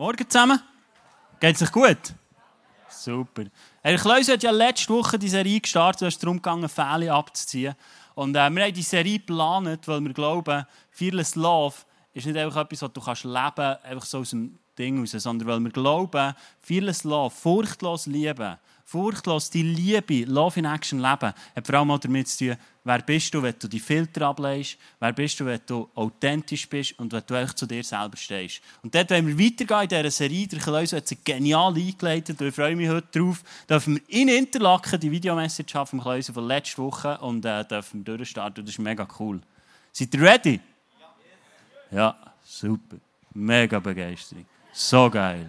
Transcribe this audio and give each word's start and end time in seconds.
Morgen 0.00 0.30
zusammen. 0.30 0.58
Geht 1.40 1.56
es 1.56 1.62
euch 1.62 1.72
gut? 1.72 2.14
Super. 2.88 3.44
Herr 3.82 3.98
Kleus 3.98 4.30
hat 4.30 4.42
ja 4.42 4.50
letzte 4.50 4.94
Woche 4.94 5.18
die 5.18 5.28
Serie 5.28 5.60
gestartet, 5.60 6.08
es 6.08 6.18
darum 6.18 6.36
gegangen, 6.36 6.70
Fälle 6.70 7.12
abzuziehen. 7.12 7.74
Und 8.14 8.34
äh, 8.34 8.48
wir 8.48 8.64
haben 8.64 8.72
die 8.72 8.80
Serie 8.80 9.18
geplant, 9.18 9.86
weil 9.86 10.00
wir 10.00 10.14
glauben, 10.14 10.64
Fearless 10.90 11.34
Love 11.34 11.76
ist 12.14 12.24
nicht 12.24 12.38
einfach 12.38 12.62
etwas, 12.62 12.80
was 12.80 12.92
du 12.94 13.00
kannst 13.02 13.24
leben 13.24 13.52
kannst, 13.54 13.84
einfach 13.84 14.06
so 14.06 14.20
aus 14.20 14.30
dem 14.30 14.58
Ding 14.78 15.00
raus, 15.00 15.10
sondern 15.10 15.46
weil 15.46 15.60
wir 15.60 15.70
glauben, 15.70 16.34
Fearless 16.62 17.04
Love, 17.04 17.34
furchtlos 17.34 18.06
lieben, 18.06 18.56
furchtlos 18.90 19.50
die 19.50 19.62
Liebe, 19.62 20.24
Love 20.24 20.58
in 20.58 20.64
Action 20.64 20.98
leben, 20.98 21.32
hat 21.54 21.66
vor 21.66 21.74
allem 21.76 21.92
auch 21.92 21.98
damit 21.98 22.26
zu 22.26 22.46
tun, 22.46 22.56
wer 22.82 22.98
bist 22.98 23.32
du, 23.32 23.40
wenn 23.40 23.54
du 23.56 23.68
die 23.68 23.78
Filter 23.78 24.26
ableist, 24.26 24.78
wer 24.98 25.12
bist 25.12 25.38
du, 25.38 25.46
wenn 25.46 25.60
du 25.64 25.88
authentisch 25.94 26.68
bist 26.68 26.98
und 26.98 27.12
wenn 27.12 27.22
du 27.24 27.34
echt 27.34 27.56
zu 27.56 27.66
dir 27.66 27.84
selber 27.84 28.16
stehst. 28.16 28.60
Und 28.82 28.92
dort 28.92 29.10
wollen 29.10 29.28
wir 29.28 29.46
weitergehen 29.46 29.82
in 29.82 29.88
dieser 29.88 30.10
Serie. 30.10 30.48
Der 30.48 30.58
Kleus 30.58 30.92
hat 30.92 31.06
sie 31.06 31.18
genial 31.22 31.72
eingeleitet 31.72 32.40
und 32.40 32.48
ich 32.48 32.54
freue 32.54 32.74
mich 32.74 32.88
heute 32.88 33.06
darauf, 33.12 33.44
dürfen 33.68 33.94
wir 33.94 34.20
in 34.20 34.28
Interlaken 34.28 34.98
die 34.98 35.10
Videomessage 35.12 35.72
haben 35.74 35.86
vom 35.86 36.00
Kleus 36.00 36.28
von 36.28 36.48
letzter 36.48 36.82
Woche 36.82 37.16
und 37.18 37.44
äh, 37.44 37.64
dürfen 37.64 38.02
durchstarten. 38.02 38.64
Das 38.64 38.74
ist 38.74 38.80
mega 38.80 39.06
cool. 39.20 39.40
Seid 39.92 40.12
ihr 40.14 40.22
ready? 40.22 40.60
Ja, 41.92 42.16
super. 42.44 42.96
Mega 43.34 43.78
Begeisterung. 43.78 44.46
So 44.72 45.08
geil. 45.08 45.48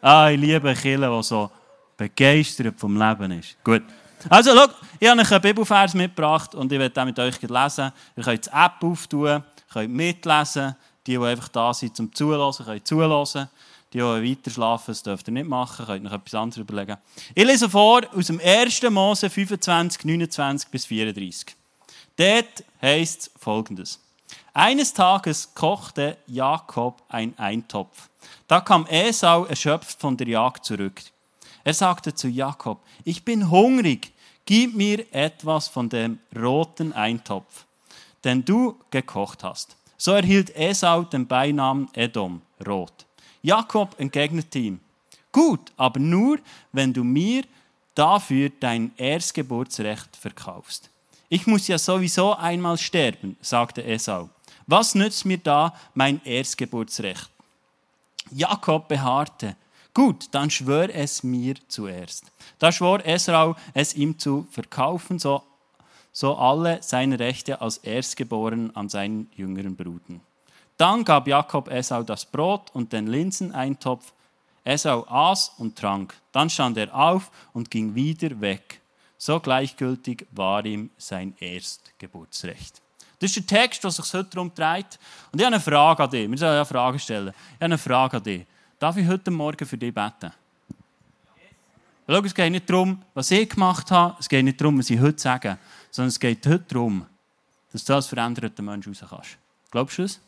Ah, 0.00 0.28
ich 0.30 0.40
liebe 0.40 0.74
Kinder, 0.74 1.16
die 1.16 1.22
so 1.22 1.50
begeistert 1.98 2.80
vom 2.80 2.96
Leben 2.96 3.32
ist. 3.32 3.62
Gut. 3.62 3.82
Also, 4.30 4.54
schau, 4.54 4.66
ich 4.98 5.08
habe 5.08 5.20
euch 5.20 5.32
einen 5.32 5.42
Bibelvers 5.42 5.94
mitgebracht 5.94 6.54
und 6.54 6.72
ich 6.72 6.78
werde 6.78 6.94
den 6.94 7.04
mit 7.06 7.18
euch 7.18 7.40
lesen. 7.42 7.92
Ihr 8.16 8.24
könnt 8.24 8.46
die 8.46 8.50
App 8.50 8.82
auftun, 8.82 9.44
könnt 9.70 9.92
mitlesen. 9.92 10.74
Die, 11.06 11.16
die 11.16 11.24
einfach 11.24 11.48
da 11.48 11.72
sind, 11.72 11.96
zum 11.96 12.14
Zulassen, 12.14 12.66
können 12.66 12.84
zulassen. 12.84 13.48
Die, 13.92 13.98
die 13.98 14.02
weiter 14.02 14.50
schlafen, 14.50 14.90
das 14.90 15.02
dürft 15.02 15.28
ihr 15.28 15.32
nicht 15.32 15.48
machen, 15.48 15.86
könnt 15.86 16.04
noch 16.04 16.12
etwas 16.12 16.34
anderes 16.34 16.58
überlegen. 16.58 16.96
Ich 17.34 17.44
lese 17.44 17.68
vor 17.68 18.02
aus 18.14 18.26
dem 18.26 18.40
1. 18.42 18.82
Mose 18.90 19.30
25, 19.30 20.04
29 20.04 20.68
bis 20.70 20.86
34. 20.86 21.56
Dort 22.16 22.64
heißt 22.82 23.30
folgendes. 23.38 24.00
Eines 24.52 24.92
Tages 24.92 25.54
kochte 25.54 26.18
Jakob 26.26 27.02
ein 27.08 27.38
Eintopf. 27.38 28.08
Da 28.46 28.60
kam 28.60 28.86
Esau 28.86 29.44
erschöpft 29.44 30.00
von 30.00 30.16
der 30.16 30.28
Jagd 30.28 30.64
zurück. 30.64 31.00
Er 31.64 31.74
sagte 31.74 32.14
zu 32.14 32.28
Jakob, 32.28 32.80
ich 33.04 33.24
bin 33.24 33.50
hungrig, 33.50 34.12
gib 34.44 34.74
mir 34.74 35.04
etwas 35.12 35.68
von 35.68 35.88
dem 35.88 36.18
roten 36.34 36.92
Eintopf, 36.92 37.66
den 38.24 38.44
du 38.44 38.78
gekocht 38.90 39.44
hast. 39.44 39.76
So 39.96 40.12
erhielt 40.12 40.54
Esau 40.56 41.02
den 41.02 41.26
Beinamen 41.26 41.88
Edom, 41.92 42.42
rot. 42.66 43.06
Jakob 43.42 43.98
entgegnete 43.98 44.58
ihm, 44.58 44.80
gut, 45.32 45.72
aber 45.76 46.00
nur, 46.00 46.38
wenn 46.72 46.92
du 46.92 47.04
mir 47.04 47.44
dafür 47.94 48.50
dein 48.60 48.92
Erstgeburtsrecht 48.96 50.16
verkaufst. 50.16 50.90
Ich 51.28 51.46
muss 51.46 51.68
ja 51.68 51.78
sowieso 51.78 52.34
einmal 52.34 52.78
sterben, 52.78 53.36
sagte 53.40 53.84
Esau. 53.84 54.30
Was 54.66 54.94
nützt 54.94 55.24
mir 55.24 55.38
da 55.38 55.74
mein 55.94 56.20
Erstgeburtsrecht? 56.24 57.30
Jakob 58.30 58.88
beharrte. 58.88 59.56
Gut, 59.98 60.28
dann 60.30 60.48
schwör 60.48 60.94
es 60.94 61.24
mir 61.24 61.56
zuerst. 61.66 62.30
Da 62.60 62.70
schwor 62.70 63.04
Esrau, 63.04 63.56
es 63.74 63.94
ihm 63.94 64.16
zu 64.16 64.46
verkaufen, 64.48 65.18
so, 65.18 65.42
so 66.12 66.36
alle 66.36 66.80
seine 66.84 67.18
Rechte 67.18 67.60
als 67.60 67.78
Erstgeboren 67.78 68.70
an 68.76 68.88
seinen 68.88 69.28
jüngeren 69.34 69.74
Bruden. 69.74 70.20
Dann 70.76 71.02
gab 71.02 71.26
Jakob 71.26 71.68
Esau 71.68 72.04
das 72.04 72.24
Brot 72.26 72.70
und 72.74 72.92
den 72.92 73.08
Linseneintopf. 73.08 74.12
Esau 74.62 75.04
aß 75.08 75.54
und 75.58 75.76
trank. 75.76 76.14
Dann 76.30 76.48
stand 76.48 76.78
er 76.78 76.94
auf 76.94 77.32
und 77.52 77.68
ging 77.68 77.96
wieder 77.96 78.40
weg. 78.40 78.80
So 79.16 79.40
gleichgültig 79.40 80.28
war 80.30 80.64
ihm 80.64 80.90
sein 80.96 81.34
Erstgeburtsrecht. 81.40 82.80
Das 83.18 83.36
ist 83.36 83.50
der 83.50 83.58
Text, 83.58 83.82
der 83.82 83.90
sich 83.90 84.14
heute 84.14 84.30
darum 84.30 84.54
dreht. 84.54 84.96
Und 85.32 85.40
ich 85.40 85.44
habe 85.44 85.56
eine 85.56 85.60
Frage 85.60 86.04
an 86.04 86.10
dich. 86.10 86.30
Wir 86.30 86.38
sollen 86.38 86.54
ja 86.54 86.64
Fragen 86.64 87.00
stellen. 87.00 87.30
Ich 87.30 87.54
habe 87.54 87.64
eine 87.64 87.78
Frage 87.78 88.18
an 88.18 88.22
dich. 88.22 88.46
Darf 88.78 88.96
ich 88.96 89.08
heute 89.08 89.32
Morgen 89.32 89.66
für 89.66 89.76
dich 89.76 89.92
beten? 89.92 90.32
Schau, 92.06 92.22
es 92.22 92.34
geht 92.34 92.52
nicht 92.52 92.70
darum, 92.70 93.02
was 93.12 93.30
ich 93.32 93.48
gemacht 93.48 93.90
habe. 93.90 94.16
Es 94.20 94.28
geht 94.28 94.44
nicht 94.44 94.60
darum, 94.60 94.78
was 94.78 94.88
ich 94.88 95.00
heute 95.00 95.18
sage. 95.18 95.58
Sondern 95.90 96.08
es 96.08 96.20
geht 96.20 96.46
heute 96.46 96.64
darum, 96.68 97.04
dass 97.72 97.84
du 97.84 97.94
als 97.94 98.06
veränderter 98.06 98.62
Mensch 98.62 98.86
raus 98.86 99.04
kannst. 99.10 99.36
Glaubst 99.70 99.98
du 99.98 100.02
es? 100.04 100.20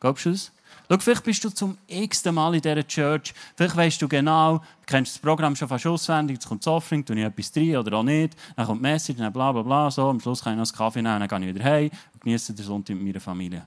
Glaubst 0.00 0.24
du 0.24 0.30
es? 0.30 0.50
Schau, 0.88 0.98
vielleicht 0.98 1.24
bist 1.24 1.44
du 1.44 1.50
zum 1.50 1.76
x-ten 1.86 2.34
Mal 2.34 2.54
in 2.54 2.62
dieser 2.62 2.86
Church. 2.86 3.34
Vielleicht 3.54 3.76
weißt 3.76 4.00
du 4.02 4.08
genau, 4.08 4.58
du 4.58 4.64
kennst 4.86 5.16
das 5.16 5.18
Programm 5.20 5.54
schon 5.54 5.68
fast 5.68 5.86
auswendig. 5.86 6.36
Jetzt 6.36 6.48
kommt 6.48 6.64
das 6.64 6.72
Offering, 6.72 7.04
tue 7.04 7.16
ich 7.16 7.24
etwas 7.24 7.52
drin 7.52 7.76
oder 7.76 7.98
auch 7.98 8.02
nicht. 8.02 8.34
Dann 8.56 8.66
kommt 8.66 8.80
die 8.80 8.82
Message, 8.82 9.18
dann 9.18 9.32
bla 9.32 9.52
bla 9.52 9.62
bla. 9.62 9.90
So. 9.90 10.08
Am 10.08 10.20
Schluss 10.20 10.42
kann 10.42 10.54
ich 10.54 10.58
noch 10.58 10.66
einen 10.66 10.76
Kaffee 10.76 11.02
nehmen, 11.02 11.20
dann 11.20 11.28
gehe 11.28 11.50
ich 11.50 11.54
wieder 11.54 11.64
heim 11.64 11.90
und 12.14 12.22
genieße 12.22 12.54
den 12.54 12.64
Sonntag 12.64 12.96
mit 12.96 13.04
meiner 13.04 13.20
Familie. 13.20 13.66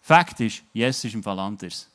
Fakt 0.00 0.40
ist, 0.40 0.62
Jesus 0.72 1.04
ist 1.04 1.14
im 1.14 1.22
Fall 1.22 1.38
anders. 1.38 1.86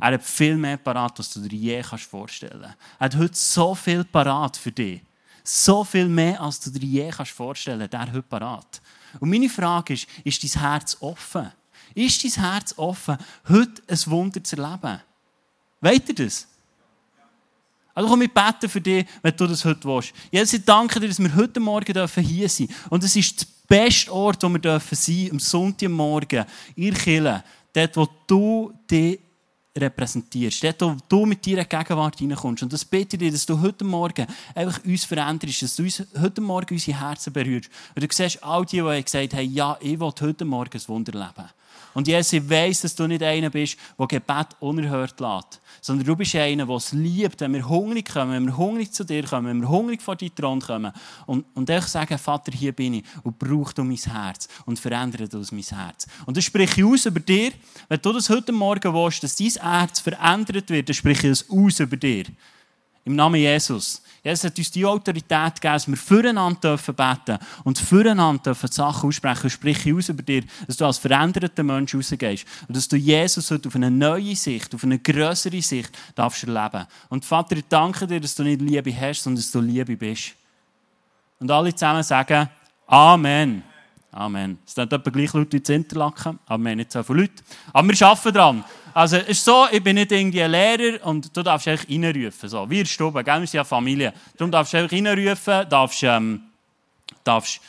Er 0.00 0.14
hat 0.14 0.22
viel 0.22 0.56
mehr 0.56 0.78
parat, 0.78 1.18
als 1.18 1.30
du 1.30 1.40
dir 1.40 1.56
je 1.56 1.82
vorstellen 1.82 2.62
kannst. 2.62 2.76
Er 2.98 3.04
hat 3.04 3.16
heute 3.16 3.36
so 3.36 3.74
viel 3.74 4.04
parat 4.04 4.56
für 4.56 4.72
dich. 4.72 5.02
So 5.44 5.84
viel 5.84 6.08
mehr, 6.08 6.40
als 6.40 6.60
du 6.60 6.70
dir 6.70 6.86
je 6.86 7.12
vorstellen 7.12 7.88
kannst. 7.90 7.92
Der 7.92 8.12
heute 8.12 8.22
parat. 8.22 8.80
Und 9.18 9.30
meine 9.30 9.48
Frage 9.48 9.94
ist, 9.94 10.06
ist 10.24 10.42
dein 10.42 10.62
Herz 10.62 10.96
offen? 11.00 11.52
Ist 11.94 12.24
dein 12.24 12.44
Herz 12.44 12.74
offen, 12.76 13.18
heute 13.48 13.82
ein 13.88 13.98
Wunder 14.06 14.42
zu 14.42 14.56
erleben? 14.56 15.00
Weht 15.80 16.08
ihr 16.08 16.14
das? 16.14 16.46
Also 17.94 18.08
komm, 18.08 18.22
ich 18.22 18.32
bete 18.32 18.68
für 18.68 18.80
dich, 18.80 19.06
wenn 19.20 19.36
du 19.36 19.46
das 19.46 19.64
heute 19.64 19.84
willst. 19.84 20.12
Jesus, 20.30 20.52
ich 20.54 20.64
danke 20.64 21.00
dir, 21.00 21.08
dass 21.08 21.18
wir 21.18 21.34
heute 21.34 21.58
Morgen 21.60 21.92
hier 21.92 22.48
sein 22.48 22.66
dürfen. 22.66 22.68
Und 22.88 23.04
es 23.04 23.16
ist 23.16 23.40
der 23.40 23.46
beste 23.76 24.12
Ort, 24.12 24.42
wo 24.42 24.48
wir 24.48 24.58
dürfen 24.60 24.94
sein, 24.94 25.28
am 25.32 25.40
Sonntagmorgen, 25.40 26.44
in 26.76 26.94
Kirche, 26.94 27.42
dort, 27.72 27.96
wo 27.96 28.08
du 28.26 28.72
dich 28.88 29.18
repräsentierst, 29.78 30.64
dort, 30.64 30.82
wo 30.82 30.96
du 31.08 31.26
mit 31.26 31.46
deiner 31.46 31.64
Gegenwart 31.64 32.20
reinkommst. 32.20 32.62
Und 32.62 32.72
das 32.72 32.84
bitte 32.84 33.16
dir, 33.16 33.30
dass 33.30 33.46
du 33.46 33.60
heute 33.60 33.84
Morgen 33.84 34.26
einfach 34.54 34.84
uns 34.84 35.04
veränderst, 35.04 35.62
dass 35.62 35.76
du 35.76 35.84
uns 35.84 36.02
heute 36.20 36.40
Morgen 36.40 36.74
unsere 36.74 37.00
Herzen 37.00 37.32
berührst. 37.32 37.70
Und 37.94 38.02
du 38.02 38.08
siehst 38.10 38.42
all 38.42 38.64
die, 38.64 38.80
die 38.80 39.04
gesagt 39.04 39.34
haben, 39.34 39.52
ja, 39.52 39.76
ich 39.80 40.00
will 40.00 40.12
heute 40.20 40.44
Morgen 40.44 40.70
ein 40.72 40.88
Wunder 40.88 41.12
leben. 41.12 41.50
Und 41.94 42.06
Jesus, 42.06 42.32
ich 42.34 42.48
weiss, 42.48 42.82
dass 42.82 42.94
du 42.94 43.06
nicht 43.06 43.22
einer 43.22 43.50
bist, 43.50 43.76
der 43.98 44.06
Gebet 44.06 44.46
unerhört 44.60 45.18
lässt, 45.18 45.60
sondern 45.80 46.06
du 46.06 46.16
bist 46.16 46.34
einer, 46.36 46.66
der 46.66 46.76
es 46.76 46.92
liebt, 46.92 47.40
wenn 47.40 47.54
wir 47.54 47.68
hungrig 47.68 48.12
kommen, 48.12 48.32
wenn 48.32 48.46
wir 48.46 48.56
hungrig 48.56 48.92
zu 48.92 49.04
dir 49.04 49.24
kommen, 49.24 49.46
wenn 49.46 49.60
wir 49.60 49.68
hungrig 49.68 50.00
vor 50.00 50.16
deinen 50.16 50.34
Thron 50.34 50.60
kommen 50.60 50.92
und, 51.26 51.44
und 51.54 51.68
ich 51.68 51.84
sage, 51.84 52.16
Vater, 52.16 52.52
hier 52.52 52.72
bin 52.72 52.94
ich 52.94 53.04
und 53.22 53.38
brauch 53.38 53.72
du 53.72 53.82
mein 53.82 53.96
Herz 53.96 54.48
und 54.66 54.78
verändere 54.78 55.28
du 55.28 55.44
mein 55.50 55.62
Herz. 55.62 56.06
Und 56.26 56.36
das 56.36 56.44
spreche 56.44 56.80
ich 56.80 56.86
aus 56.86 57.06
über 57.06 57.20
dir, 57.20 57.52
wenn 57.88 58.00
du 58.00 58.12
das 58.12 58.30
heute 58.30 58.52
Morgen 58.52 58.94
willst, 58.94 59.22
dass 59.24 59.36
dein 59.36 59.48
Herz 59.48 60.00
verändert 60.00 60.70
wird, 60.70 60.88
dann 60.88 60.94
spreche 60.94 61.26
ich 61.26 61.32
es 61.32 61.50
aus 61.50 61.80
über 61.80 61.96
dir. 61.96 62.24
Im 63.04 63.16
Namen 63.16 63.40
Jesus. 63.40 64.02
Jesus 64.22 64.44
hat 64.44 64.58
uns 64.58 64.70
die 64.70 64.84
Autorität 64.84 65.54
gegeben, 65.54 65.74
dass 65.74 65.88
wir 65.88 65.96
füreinander 65.96 66.76
beten 66.76 66.94
dürfen 67.26 67.38
und 67.64 67.78
füreinander 67.78 68.42
dürfen 68.42 68.70
Sachen 68.70 69.08
aussprechen. 69.08 69.44
Und 69.44 69.50
spreche 69.50 69.94
aus 69.94 70.10
über 70.10 70.22
dir, 70.22 70.44
dass 70.66 70.76
du 70.76 70.84
als 70.84 70.98
veränderter 70.98 71.62
Mensch 71.62 71.94
rausgehst 71.94 72.46
und 72.68 72.76
dass 72.76 72.88
du 72.88 72.96
Jesus 72.96 73.50
heute 73.50 73.68
auf 73.68 73.76
eine 73.76 73.90
neue 73.90 74.36
Sicht, 74.36 74.74
auf 74.74 74.84
eine 74.84 74.98
größere 74.98 75.62
Sicht 75.62 75.90
darfst 76.14 76.44
erleben. 76.44 76.86
Und 77.08 77.24
Vater, 77.24 77.56
ich 77.56 77.64
danke 77.68 78.06
dir, 78.06 78.20
dass 78.20 78.34
du 78.34 78.42
nicht 78.42 78.60
Liebe 78.60 78.94
hast, 78.94 79.22
sondern 79.22 79.42
dass 79.42 79.50
du 79.50 79.60
Liebe 79.60 79.96
bist. 79.96 80.34
Und 81.38 81.50
alle 81.50 81.74
zusammen 81.74 82.02
sagen 82.02 82.48
Amen. 82.86 83.69
Amen. 84.12 84.58
Es 84.66 84.74
sind 84.74 84.92
etwa 84.92 85.10
gleich 85.10 85.32
Leute 85.32 85.58
wie 85.58 85.72
Interlaken, 85.72 86.38
aber 86.46 86.62
wir 86.62 86.70
haben 86.70 86.78
nicht 86.78 86.90
so 86.90 87.02
viele 87.02 87.20
Leute. 87.20 87.42
Aber 87.72 87.88
wir 87.88 88.06
arbeiten 88.06 88.34
dran. 88.34 88.64
Also 88.92 89.18
es 89.18 89.28
ist 89.28 89.44
so, 89.44 89.66
ich 89.70 89.82
bin 89.82 89.94
nicht 89.94 90.10
irgendwie 90.10 90.42
ein 90.42 90.50
Lehrer 90.50 91.06
und 91.06 91.34
du 91.36 91.42
darfst 91.42 91.68
einfach 91.68 91.88
reinrufen. 91.88 92.48
So, 92.48 92.68
wir 92.68 92.84
gell? 92.84 93.24
wir 93.24 93.46
sind 93.46 93.52
ja 93.52 93.64
Familie. 93.64 94.12
Darum 94.36 94.50
darfst 94.50 94.72
du 94.72 94.78
einfach 94.78 94.92
reinrufen, 94.92 95.68
darfst, 95.68 96.02
ähm, 96.02 96.42
darfst 97.22 97.60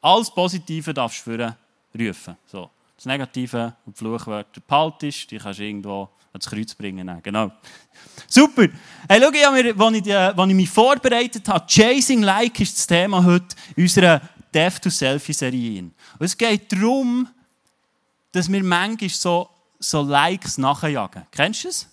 alles 0.00 0.30
Positive 0.30 0.94
darfst 0.94 1.20
führen, 1.20 1.54
rufen. 1.98 2.36
So. 2.46 2.70
Das 2.96 3.06
Negative 3.06 3.74
und 3.84 3.94
die 3.94 3.98
Fluchwörter 3.98 4.60
behaltest, 4.66 5.30
die 5.30 5.38
kannst 5.38 5.58
du 5.58 5.64
irgendwo 5.64 6.08
ans 6.32 6.46
Kreuz 6.46 6.74
bringen. 6.74 7.20
Genau. 7.22 7.52
Super. 8.28 8.68
Hey, 9.08 9.20
schau, 9.20 9.30
ich, 9.30 9.64
mir, 9.64 9.84
als 9.84 9.96
ich, 9.96 10.14
als 10.14 10.48
ich 10.48 10.54
mich 10.54 10.70
vorbereitet 10.70 11.48
habe, 11.48 11.66
Chasing 11.66 12.22
Like 12.22 12.60
ist 12.60 12.76
das 12.76 12.86
Thema 12.86 13.22
heute 13.22 13.54
in 13.76 13.84
unserer 13.84 14.20
Death 14.54 14.80
to 14.82 14.90
Selfie-Serie. 14.90 15.82
Und 15.82 15.94
es 16.20 16.38
geht 16.38 16.72
darum, 16.72 17.28
dass 18.32 18.50
wir 18.50 18.62
manchmal 18.62 19.10
so 19.10 19.50
so 19.78 20.02
Likes 20.02 20.58
nachjagen. 20.58 21.26
Kennst 21.30 21.64
du 21.64 21.68
es? 21.68 21.88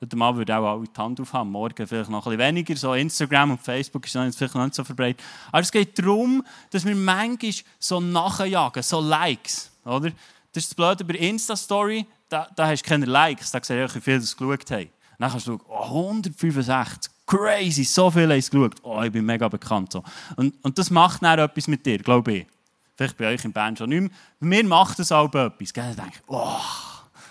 Heute 0.00 0.16
Abend 0.16 0.38
würde 0.38 0.56
auch 0.56 0.72
alle 0.72 0.88
die 0.88 1.00
Hand 1.00 1.20
aufhaben, 1.20 1.50
morgen 1.50 1.86
vielleicht 1.86 2.10
noch 2.10 2.26
ein 2.26 2.36
bisschen 2.36 2.56
weniger. 2.56 2.76
So 2.76 2.94
Instagram 2.94 3.52
und 3.52 3.60
Facebook 3.60 4.04
ist 4.04 4.12
vielleicht 4.12 4.54
noch 4.54 4.64
nicht 4.64 4.74
so 4.74 4.82
verbreitet. 4.82 5.22
Aber 5.52 5.60
es 5.60 5.70
geht 5.70 5.96
darum, 5.96 6.44
dass 6.70 6.84
wir 6.84 6.96
manchmal 6.96 7.52
so 7.78 8.00
nachjagen, 8.00 8.82
so 8.82 9.00
Likes. 9.00 9.70
Oder? 9.84 10.10
Das 10.52 10.64
ist 10.64 10.70
das 10.70 10.74
Blöde 10.74 11.04
bei 11.04 11.14
Insta-Story, 11.14 12.04
da, 12.28 12.48
da 12.56 12.66
hast 12.66 12.82
du 12.82 12.88
keine 12.88 13.06
Likes, 13.06 13.52
da 13.52 13.58
siehst 13.58 13.70
du, 13.70 13.94
wie 13.94 14.00
viele 14.00 14.18
das 14.18 14.36
geschaut 14.36 14.70
haben. 14.70 14.90
Dann 15.18 15.30
kannst 15.30 15.46
du 15.46 15.52
schauen, 15.52 15.60
oh, 15.68 15.84
165, 15.84 17.12
crazy, 17.26 17.84
so 17.84 18.10
viele 18.10 18.34
haben 18.34 18.38
es 18.38 18.50
geschaut. 18.50 18.76
Oh, 18.82 19.02
ich 19.02 19.12
bin 19.12 19.24
mega 19.24 19.48
bekannt. 19.48 19.94
Und, 20.36 20.54
und 20.62 20.78
das 20.78 20.90
macht 20.90 21.22
dann 21.22 21.38
etwas 21.38 21.68
mit 21.68 21.84
dir, 21.84 21.98
glaube 21.98 22.32
ich. 22.32 22.46
Vielleicht 22.96 23.16
bei 23.16 23.32
euch 23.32 23.44
in 23.44 23.52
Band 23.52 23.78
schon 23.78 23.88
nicht 23.88 24.00
mehr. 24.00 24.10
Mir 24.40 24.64
macht 24.64 24.98
das 24.98 25.10
auch 25.12 25.32
etwas. 25.34 25.72
Gell? 25.72 25.96
Ich 26.10 26.20
oh, 26.26 26.58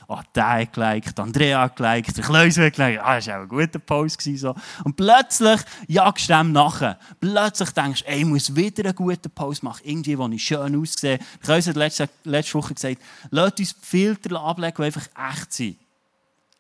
oh, 0.08 0.20
der 0.36 0.50
hat 0.50 0.74
geliked, 0.74 1.20
Andrea 1.20 1.62
hat 1.62 1.76
geliked, 1.76 2.18
der 2.18 2.24
Kleus 2.24 2.58
hat. 2.58 2.80
Ah, 2.80 3.16
das 3.16 3.28
war 3.28 3.38
auch 3.38 3.42
ein 3.44 3.48
guter 3.48 3.80
Post. 3.80 4.22
So. 4.22 4.56
Und 4.84 4.96
plötzlich 4.96 5.62
jagst 5.88 6.30
du 6.30 6.34
dem 6.34 6.52
nachher. 6.52 7.00
Plötzlich 7.20 7.70
denkst 7.72 8.04
du, 8.04 8.10
ey, 8.10 8.20
ich 8.20 8.26
muss 8.26 8.56
wieder 8.56 8.86
einen 8.86 8.96
guten 8.96 9.30
Post 9.32 9.64
machen. 9.64 9.82
Irgendwie, 9.86 10.18
wo 10.18 10.28
ich 10.28 10.44
schön 10.44 10.82
aussehe. 10.82 11.18
Der 11.18 11.28
Kleus 11.42 11.68
hat 11.68 11.76
letzte, 11.76 12.10
letzte 12.24 12.56
Woche 12.56 12.74
gesagt, 12.74 13.02
lasst 13.30 13.60
uns 13.60 13.76
Filter 13.82 14.42
ablegen, 14.42 14.76
die 14.78 14.84
einfach 14.84 15.08
echt 15.32 15.54
sind. 15.54 15.78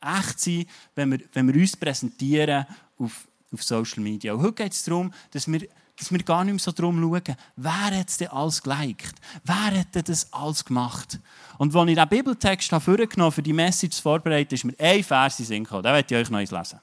Echt 0.01 0.39
sein, 0.39 0.65
wenn 0.95 1.11
wir, 1.11 1.19
wenn 1.33 1.53
wir 1.53 1.61
uns 1.61 1.75
präsentieren 1.75 2.65
auf, 3.01 3.27
auf 3.51 3.63
Social 3.63 4.03
Media. 4.03 4.33
Und 4.33 4.41
heute 4.41 4.63
geht 4.63 4.73
es 4.73 4.83
darum, 4.83 5.13
dass 5.31 5.51
wir 5.51 5.67
dass 6.01 6.11
wir 6.11 6.23
gar 6.23 6.43
nicht 6.43 6.53
mehr 6.53 6.59
so 6.59 6.71
darum 6.71 6.99
schauen, 6.99 7.35
wer 7.57 7.81
hat 7.81 8.09
es 8.09 8.17
denn 8.17 8.29
alles 8.29 8.63
geliked? 8.63 9.13
Wer 9.43 9.79
hat 9.81 9.93
denn 9.93 10.03
das 10.03 10.33
alles 10.33 10.65
gemacht? 10.65 11.19
Und 11.59 11.75
als 11.75 11.89
ich 11.89 11.95
den 11.95 12.09
Bibeltext 12.09 12.71
vorgenommen 12.71 13.31
für 13.31 13.43
die 13.43 13.53
Message 13.53 13.97
zu 13.97 14.01
vorbereiten, 14.01 14.55
ist 14.55 14.63
mir 14.63 14.73
ein 14.79 15.03
Vers 15.03 15.39
in 15.39 15.45
Sinn 15.45 15.63
gekommen. 15.63 15.83
Den 15.83 15.93
werde 15.93 16.15
ich 16.15 16.19
euch 16.19 16.29
noch 16.31 16.39
lesen. 16.39 16.79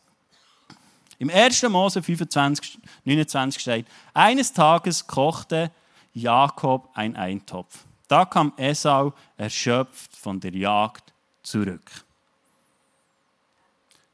Im 1.18 1.30
1. 1.30 1.64
Mose 1.64 2.00
25, 2.00 2.78
29 3.04 3.60
steht, 3.60 3.86
eines 4.14 4.52
Tages 4.52 5.04
kochte 5.04 5.72
Jakob 6.14 6.88
ein 6.94 7.16
Eintopf. 7.16 7.84
Da 8.06 8.24
kam 8.24 8.52
Esau 8.56 9.12
erschöpft 9.36 10.16
von 10.16 10.38
der 10.38 10.54
Jagd 10.54 11.12
zurück. 11.42 11.90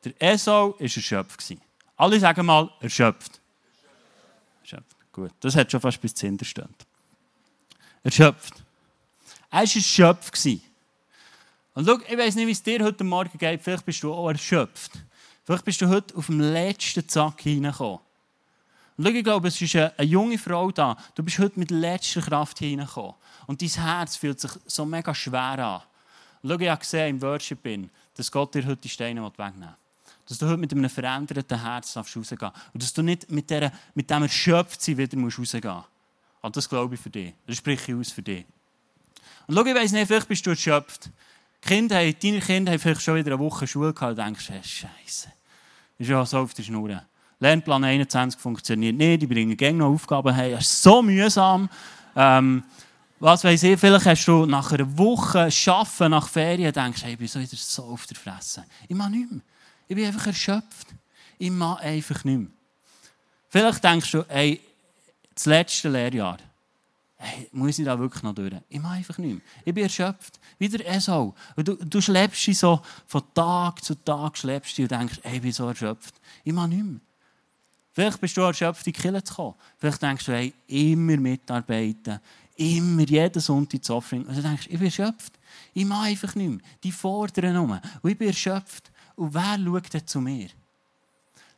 Der 0.03 0.15
Esau 0.19 0.73
war 0.73 0.81
erschöpft. 0.81 1.43
Alle 1.97 2.19
sagen 2.19 2.45
mal 2.45 2.71
erschöpft. 2.81 3.41
Gut, 5.15 5.31
das 5.39 5.55
hat 5.55 5.71
schon 5.71 5.81
fast 5.81 6.01
bis 6.01 6.13
zum 6.13 6.31
Hinterstand. 6.31 6.75
Erschöpft. 8.03 8.55
Er 9.49 9.59
war 9.59 9.63
erschöpft. 9.63 10.47
Und 11.75 11.87
schau, 11.87 11.99
ich 12.09 12.19
weiß 12.19 12.35
nicht, 12.35 12.49
wie 12.49 12.51
es 12.51 12.63
dir 12.63 12.83
heute 12.83 13.05
Morgen 13.05 13.39
geht. 13.39 13.63
Vielleicht 13.63 13.87
bist 13.87 14.03
du 14.03 14.13
auch 14.13 14.29
erschöpft. 14.29 14.91
Vielleicht 15.45 15.65
bist 15.65 15.81
du 15.81 15.89
heute 15.89 16.17
auf 16.17 16.27
dem 16.27 16.41
letzten 16.41 17.09
Zack 17.09 17.43
hineingekommen. 17.43 18.01
Und 18.97 19.05
schau, 19.05 19.11
ich 19.13 19.23
glaube, 19.23 19.49
es 19.49 19.61
ist 19.61 19.77
eine, 19.77 19.93
junge 20.03 20.37
Frau 20.37 20.73
da. 20.73 20.97
Du 21.15 21.23
bist 21.23 21.39
heute 21.39 21.61
mit 21.61 21.71
letzter 21.71 22.21
Kraft 22.21 22.59
hineingekommen. 22.59 23.15
Und 23.47 23.63
dein 23.63 23.69
Herz 23.69 24.17
fühlt 24.17 24.41
sich 24.41 24.51
so 24.67 24.85
mega 24.85 25.15
schwer 25.15 25.41
an. 25.41 25.83
Und 26.43 26.51
schau, 26.51 26.59
ich 26.59 26.69
habe 26.69 26.81
gesehen 26.81 27.11
im 27.11 27.23
Worship, 27.23 27.91
dass 28.15 28.33
Gott 28.33 28.53
dir 28.53 28.67
heute 28.67 28.79
die 28.79 28.89
Steine 28.89 29.23
wegnehmen 29.25 29.61
will. 29.61 29.84
Dass 30.29 30.39
du 30.39 30.47
heute 30.47 30.57
mit 30.57 30.73
einem 30.73 30.89
veränderten 30.89 31.61
Herz 31.61 31.97
rausgehen 31.97 32.25
darfst. 32.39 32.61
Und 32.73 32.83
dass 32.83 32.93
du 32.93 33.03
nicht 33.03 33.31
mit, 33.31 33.51
dieser, 33.51 33.73
mit 33.95 34.09
dem 34.11 34.23
Erschöpftsein 34.23 34.97
wieder 34.97 35.19
rausgehen 35.19 35.65
musst. 35.65 35.89
Und 36.43 36.57
das 36.57 36.69
glaube 36.69 36.95
ich 36.95 37.01
für 37.01 37.11
dich. 37.11 37.35
Das 37.47 37.57
spreche 37.57 37.93
ich 37.93 37.99
aus 37.99 38.11
für 38.13 38.23
dich. 38.23 38.45
Und 39.47 39.55
schau, 39.55 39.65
ich 39.65 39.75
weiss 39.75 39.93
nicht, 39.93 40.07
vielleicht 40.07 40.29
bist 40.29 40.45
du 40.47 40.51
erschöpft. 40.51 41.11
Kinder 41.61 41.97
deine 41.97 42.41
Kinder 42.41 42.73
haben 42.73 42.79
vielleicht 42.79 43.03
schon 43.03 43.17
wieder 43.17 43.33
eine 43.33 43.39
Woche 43.39 43.67
Schule 43.67 43.93
gehabt 43.93 44.19
und 44.19 44.25
denkst, 44.25 44.51
hey, 44.51 44.63
Scheiße. 44.63 45.29
Ist 45.99 46.11
ja 46.11 46.25
so 46.27 46.39
auf 46.39 46.55
der 46.55 46.63
Schnur. 46.63 47.03
Lernplan 47.41 47.85
21 47.85 48.41
funktioniert 48.41 48.97
nicht, 48.97 49.23
die 49.23 49.27
bringen 49.27 49.57
gerne 49.57 49.79
noch 49.79 49.93
Aufgaben 49.93 50.35
hey, 50.35 50.53
Das 50.53 50.65
ist 50.65 50.83
so 50.83 51.03
mühsam. 51.03 51.69
Ähm, 52.17 52.63
was 53.21 53.45
weiß 53.45 53.63
ich, 53.63 53.81
vielleicht 53.81 54.07
hast 54.07 54.27
du 54.27 54.45
nach 54.45 54.73
einer 54.73 54.99
Woche 54.99 55.49
Arbeiten, 55.67 56.11
nach 56.11 56.29
Ferien, 56.29 56.73
denkst, 56.73 57.03
hey, 57.05 57.13
ich 57.13 57.19
bin 57.19 57.29
so 57.29 57.41
wieder 57.41 57.57
so 57.57 57.85
auf 57.85 58.07
der 58.07 58.17
Fresse. 58.17 58.65
Ich 58.89 58.95
mache 58.95 59.11
nichts 59.11 59.33
mehr. 59.33 59.41
Ich 59.89 59.97
bin 59.97 60.07
einfach 60.07 60.27
erschöpft. 60.27 60.89
Ich 61.39 61.51
mache 61.51 61.83
einfach 61.83 62.25
nicht 62.25 62.39
mehr. 62.39 62.49
Vielleicht 63.49 63.85
denkst 63.85 64.11
du, 64.11 64.25
hey, 64.29 64.61
das 65.35 65.47
letzte 65.47 65.89
Lehrjahr, 65.89 66.39
hey, 67.17 67.49
muss 67.53 67.79
ich 67.79 67.85
da 67.85 67.99
wirklich 67.99 68.23
noch 68.23 68.35
durch? 68.35 68.53
Ich 68.69 68.81
mache 68.81 68.95
einfach 68.95 69.19
nicht 69.19 69.35
mehr. 69.35 69.43
Ich 69.65 69.75
bin 69.75 69.85
erschöpft. 69.85 70.41
Wieder 70.59 70.85
Esau. 70.87 71.35
Du, 71.57 71.77
du 71.77 72.01
schleppst 72.01 72.47
dich 72.47 72.59
so 72.59 72.81
von 73.07 73.23
Tag 73.35 73.83
zu 73.85 73.95
Tag 73.95 74.37
schleppst 74.37 74.77
dich 74.77 74.85
und 74.85 74.91
denkst, 74.91 75.21
hey, 75.23 75.37
ich 75.37 75.43
bin 75.43 75.53
so 75.53 75.69
erschöpft. 75.69 76.15
Ich 76.45 76.53
mache 76.53 76.69
nicht 76.69 76.85
mehr. 76.85 77.01
Vielleicht 77.93 78.21
bist 78.21 78.37
du 78.37 78.41
erschöpft, 78.41 78.87
in 78.87 78.93
die 78.93 79.01
Kirche 79.01 79.23
zu 79.23 79.35
kommen. 79.35 79.55
Vielleicht 79.79 80.03
denkst 80.03 80.25
du, 80.27 80.33
hey, 80.33 80.53
immer 80.67 81.17
mitarbeiten, 81.17 82.19
immer 82.57 83.03
jeden 83.03 83.41
Sonntag 83.41 83.85
zu 83.85 83.95
Offering. 83.95 84.25
Und 84.25 84.37
du 84.37 84.43
denkst, 84.43 84.67
ich 84.69 84.79
bin 84.79 84.87
erschöpft. 84.87 85.33
Ich 85.73 85.85
mache 85.85 86.07
einfach 86.09 86.35
nicht 86.35 86.49
mehr. 86.49 86.59
Die 86.83 86.91
fordern 86.91 87.55
nur. 87.55 87.81
Und 88.03 88.11
ich 88.11 88.19
bin 88.19 88.29
erschöpft. 88.29 88.91
Und 89.17 89.35
wer 89.35 89.59
schaut 89.59 89.93
denn 89.93 90.07
zu 90.07 90.21
mir? 90.21 90.49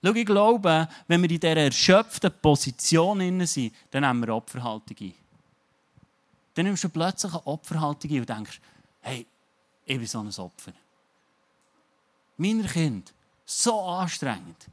Schau, 0.02 0.12
ich 0.12 0.26
glaube, 0.26 0.88
wenn 1.08 1.22
wir 1.22 1.30
in 1.30 1.40
dieser 1.40 1.56
erschöpften 1.56 2.32
Position 2.40 3.46
sind, 3.46 3.74
dann 3.90 4.02
nehmen 4.02 4.26
wir 4.26 4.34
Opferhaltung 4.34 4.96
ein. 5.00 5.14
Dann 6.54 6.66
nimmst 6.66 6.84
du 6.84 6.88
plötzlich 6.88 7.32
eine 7.32 7.46
Opferhaltung 7.46 8.10
ein 8.10 8.20
und 8.20 8.28
denkst, 8.28 8.60
hey, 9.00 9.26
ich 9.84 9.98
bin 9.98 10.06
so 10.06 10.20
ein 10.20 10.28
Opfer. 10.28 10.72
Meine 12.36 12.64
Kinder, 12.64 13.10
so 13.44 13.80
anstrengend. 13.80 14.66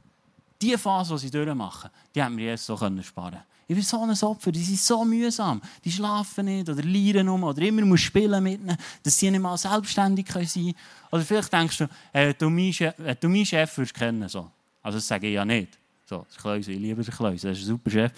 Die 0.60 0.76
Phase, 0.76 1.14
die 1.14 1.20
sie 1.20 1.30
durchmachen, 1.30 1.90
die 2.14 2.22
haben 2.22 2.36
wir 2.36 2.46
jetzt 2.46 2.66
so 2.66 2.76
sparen 2.76 3.02
können. 3.14 3.42
Ich 3.66 3.74
bin 3.74 3.82
so 3.82 4.00
ein 4.00 4.10
Opfer, 4.10 4.52
die 4.52 4.62
sind 4.62 4.78
so 4.78 5.04
mühsam. 5.04 5.60
Die 5.84 5.90
schlafen 5.90 6.46
nicht 6.46 6.68
oder 6.68 6.82
lieren 6.82 7.28
um 7.28 7.44
oder 7.44 7.62
immer 7.62 7.84
muss 7.84 8.00
spielen 8.00 8.42
mit 8.42 8.60
ihnen, 8.60 8.76
dass 9.02 9.18
sie 9.18 9.30
nicht 9.30 9.40
mal 9.40 9.56
selbstständig 9.56 10.30
sein 10.30 10.46
können. 10.46 10.74
Oder 11.10 11.22
vielleicht 11.22 11.52
denkst 11.52 11.78
du, 11.78 11.88
äh, 12.12 12.34
du 12.34 12.50
meinen 12.50 12.72
Chef, 12.72 12.98
äh, 12.98 13.16
du 13.18 13.28
meinen 13.28 13.46
Chef 13.46 13.76
würdest 13.78 13.94
kennen. 13.94 14.28
So. 14.28 14.50
Also 14.82 14.98
das 14.98 15.06
sage 15.06 15.28
ich 15.28 15.34
ja 15.34 15.44
nicht. 15.44 15.78
So, 16.06 16.26
das 16.28 16.36
Kleuse, 16.36 16.72
ich 16.72 16.78
liebe 16.78 17.02
den 17.02 17.14
Kleuse, 17.14 17.48
das 17.48 17.58
ist 17.58 17.64
ein 17.64 17.68
super 17.68 17.90
Chef. 17.90 18.12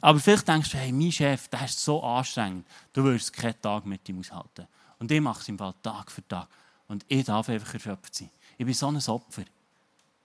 Aber 0.00 0.18
vielleicht 0.18 0.46
denkst 0.46 0.70
du, 0.70 0.76
hey, 0.76 0.92
mein 0.92 1.12
Chef, 1.12 1.48
der 1.48 1.64
ist 1.64 1.80
so 1.82 2.02
anstrengend, 2.02 2.66
du 2.92 3.04
wirst 3.04 3.32
keinen 3.32 3.60
Tag 3.62 3.86
mit 3.86 4.06
ihm 4.08 4.20
aushalten. 4.20 4.66
Und 4.98 5.10
ich 5.10 5.20
mache 5.20 5.40
es 5.40 5.48
im 5.48 5.58
Fall 5.58 5.74
Tag 5.82 6.10
für 6.10 6.26
Tag. 6.26 6.48
Und 6.88 7.04
ich 7.08 7.24
darf 7.24 7.48
einfach 7.48 7.72
erschöpft 7.72 8.14
sein. 8.14 8.30
Ich 8.58 8.66
bin 8.66 8.74
so 8.74 8.88
ein 8.88 8.96
Opfer. 8.96 9.44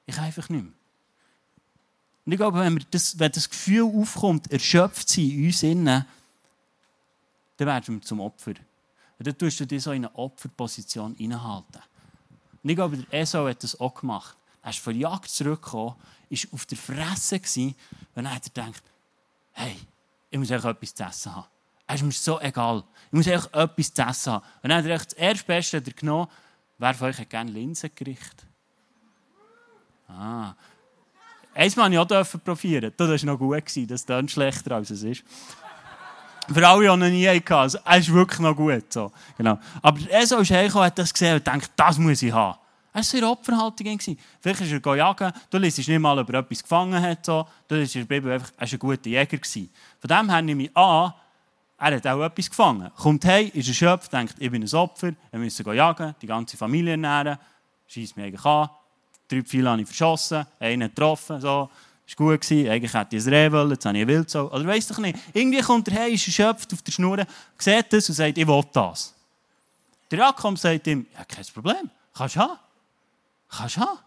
Ich 0.05 0.15
kann 0.15 0.25
einfach 0.25 0.50
nicht 0.50 0.63
mehr. 0.63 0.73
Und 2.29 2.33
ich 2.33 2.37
glaube, 2.37 2.59
wenn, 2.59 2.85
das, 2.91 3.17
wenn 3.17 3.31
das 3.31 3.49
Gefühl 3.49 3.91
aufkommt, 3.91 4.51
erschöpft 4.51 5.09
sein 5.09 5.31
in 5.31 5.45
uns 5.47 5.63
innen, 5.63 6.05
dann 7.57 7.67
werden 7.67 7.95
wir 7.95 8.01
zum 8.03 8.19
Opfer. 8.19 8.51
Und 9.17 9.25
dann 9.25 9.35
tust 9.35 9.59
du 9.59 9.65
dich 9.65 9.81
so 9.81 9.93
in 9.93 10.05
eine 10.05 10.15
Opferposition 10.15 11.15
innehalten. 11.15 11.81
Und 12.61 12.69
ich 12.69 12.75
glaube, 12.75 12.97
der 12.97 13.19
Esau 13.21 13.47
hat 13.47 13.63
das 13.63 13.79
auch 13.79 13.95
gemacht. 13.95 14.37
Er 14.61 14.69
ist 14.69 14.77
von 14.77 14.93
der 14.93 15.09
Jagd 15.09 15.27
zurückgekommen, 15.27 15.95
war 16.29 16.39
auf 16.51 16.67
der 16.67 16.77
Fresse 16.77 17.38
hat 17.38 17.43
er 18.15 18.39
gedacht, 18.41 18.83
hey, 19.53 19.75
ich 20.29 20.38
muss 20.38 20.51
eigentlich 20.51 20.65
etwas 20.65 20.93
zu 20.93 21.03
essen 21.03 21.36
haben. 21.36 21.48
Es 21.88 21.95
ist 21.95 22.03
mir 22.03 22.12
so 22.12 22.39
egal. 22.41 22.83
Ich 23.07 23.13
muss 23.13 23.27
eigentlich 23.27 23.53
etwas 23.55 23.91
zu 23.91 24.01
essen 24.03 24.33
haben. 24.33 24.45
Und 24.62 24.69
dann 24.69 24.77
hat 24.77 24.86
er 24.86 25.00
das 25.00 25.13
erste 25.13 25.45
Beste 25.45 25.81
genommen. 25.81 26.27
Wer 26.77 26.93
von 26.93 27.07
euch 27.07 27.17
hat 27.17 27.31
gerne 27.31 27.50
Linsengericht? 27.50 28.45
Ah, 30.07 30.53
Eins 31.60 31.75
Mal 31.75 31.92
ich 31.92 32.00
auch 32.00 32.08
probieren. 32.46 32.94
Das 32.96 33.10
war 33.10 33.34
noch 33.34 33.38
gut, 33.38 33.63
das 33.89 34.06
klingt 34.06 34.32
schlechter 34.32 34.75
als 34.75 34.92
es 34.92 35.04
ist. 35.04 35.24
Für 36.54 36.66
alle, 36.66 36.82
die 36.84 36.88
noch 36.88 37.10
nie 37.10 37.28
hatten. 37.28 37.54
Also, 37.54 37.80
es 37.84 37.98
ist 37.98 38.13
wirklich 38.13 38.39
noch 38.39 38.56
gut. 38.56 38.94
So. 38.94 39.12
Genau. 39.38 39.60
Aber 39.82 40.00
er 40.10 40.22
ist 40.22 40.32
hergekommen, 40.32 40.86
hat 40.86 40.98
das 40.98 41.12
gesehen 41.12 41.36
und 41.36 41.46
denkt, 41.46 41.70
das 41.75 41.98
muss 41.98 42.22
ich 42.22 42.32
haben. 42.32 42.58
Er 42.94 42.96
war 42.96 43.04
so 43.04 43.18
in 43.18 43.24
Opferhaltung. 43.25 44.00
Vielleicht 44.00 44.62
ist 44.62 44.72
er 44.72 44.96
jagen, 44.96 45.34
du 45.50 45.58
liest 45.58 45.78
nicht 45.80 46.00
mal, 46.00 46.18
ob 46.18 46.30
er 46.30 46.39
etwas 46.39 46.63
gefangen 46.63 47.01
hat. 47.01 47.25
So. 47.25 47.46
Du 47.68 47.75
liest 47.75 47.94
in 47.94 48.08
der 48.08 48.16
Bibel 48.16 48.32
einfach, 48.32 48.51
er 48.58 48.66
war 48.66 48.74
ein 48.74 48.80
guter 48.80 49.10
Jäger. 49.10 49.39
Von 49.44 50.08
dem 50.08 50.30
her 50.30 50.42
nehme 50.42 50.63
ich 50.63 50.78
an, 50.78 51.13
er 51.78 51.96
hat 51.98 52.08
auch 52.08 52.24
etwas 52.24 52.50
gefangen. 52.50 52.89
Kommt 52.96 53.25
hey, 53.25 53.51
ist 53.54 53.68
erschöpft, 53.68 54.13
denkt, 54.13 54.36
ich 54.39 54.50
bin 54.50 54.63
ein 54.63 54.74
Opfer, 54.75 55.12
wir 55.30 55.39
müssen 55.39 55.74
jagen, 55.74 56.16
die 56.22 56.28
ganze 56.28 56.56
Familie 56.56 56.92
ernähren, 56.92 57.38
schießt 57.88 58.16
mich 58.16 58.28
eigentlich 58.28 58.46
an, 58.46 58.70
drei 59.29 59.43
Pfeile 59.43 59.69
habe 59.69 59.81
ich 59.81 59.88
verschossen, 59.88 60.45
einen 60.59 60.89
getroffen, 60.89 61.39
so. 61.39 61.69
War 62.17 62.27
gut. 62.27 62.51
Eigentlich 62.51 62.93
hätte 62.93 63.15
ich 63.15 63.25
ein 63.25 63.33
Reh 63.33 63.51
wollen, 63.51 63.69
jetzt 63.71 63.86
habe 63.86 63.98
ich 63.98 64.01
ein 64.01 64.07
Wildsau. 64.07 64.48
Oder 64.51 64.65
weiss 64.65 64.88
doch 64.88 64.98
nicht. 64.98 65.17
Irgendwie 65.33 65.62
kommt 65.62 65.88
er 65.89 65.93
her, 65.93 66.07
ist 66.09 66.25
erschöpft 66.25 66.74
auf 66.74 66.81
der 66.81 66.91
Schnur, 66.91 67.24
sieht 67.57 67.93
das 67.93 68.09
und 68.09 68.15
sagt, 68.15 68.38
ich 68.38 68.48
will 68.48 68.63
das. 68.74 69.13
Der 70.09 70.19
Jakob 70.19 70.57
sagt 70.57 70.88
ihm, 70.88 71.05
ja, 71.13 71.24
kein 71.24 71.45
Problem, 71.53 71.89
kannst 72.13 72.36
du 72.36 72.39
haben. 72.39 72.59
Kannst 73.48 73.77
du 73.77 73.81
haben. 73.81 74.00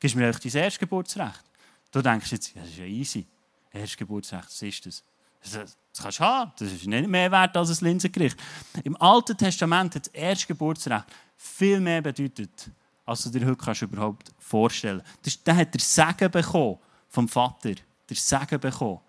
Gibst 0.00 0.16
mir 0.16 0.32
dein 0.32 0.52
Erstgeburtsrecht. 0.52 1.44
Du 1.90 2.00
denkst 2.00 2.32
jetzt, 2.32 2.54
ja, 2.54 2.62
das 2.62 2.70
ist 2.70 2.78
ja 2.78 2.84
easy. 2.84 3.26
Erstgeburtsrecht, 3.70 4.46
was 4.46 4.62
ist 4.62 4.86
das? 4.86 5.04
Das 5.42 6.02
kannst 6.02 6.18
du 6.18 6.24
haben. 6.24 6.52
Das 6.58 6.72
ist 6.72 6.86
nicht 6.86 7.08
mehr 7.08 7.30
wert 7.30 7.54
als 7.56 7.78
ein 7.78 7.88
Linsengericht. 7.88 8.38
Im 8.84 8.96
Alten 8.96 9.36
Testament 9.36 9.94
hat 9.94 10.06
das 10.06 10.14
Erstgeburtsrecht 10.14 11.04
viel 11.36 11.78
mehr 11.80 12.00
bedeutet 12.00 12.70
als 13.04 13.24
du 13.24 13.30
dir 13.30 13.46
heute 13.46 13.84
überhaupt 13.84 14.32
vorstellen 14.38 15.02
kannst. 15.22 15.46
Der 15.46 15.56
hat 15.56 15.74
der 15.74 15.80
Segen 15.80 16.30
bekommen 16.30 16.78
vom 17.08 17.28
Vater. 17.28 17.74
Der 18.08 18.16
Segen 18.16 18.60
bekommen. 18.60 19.00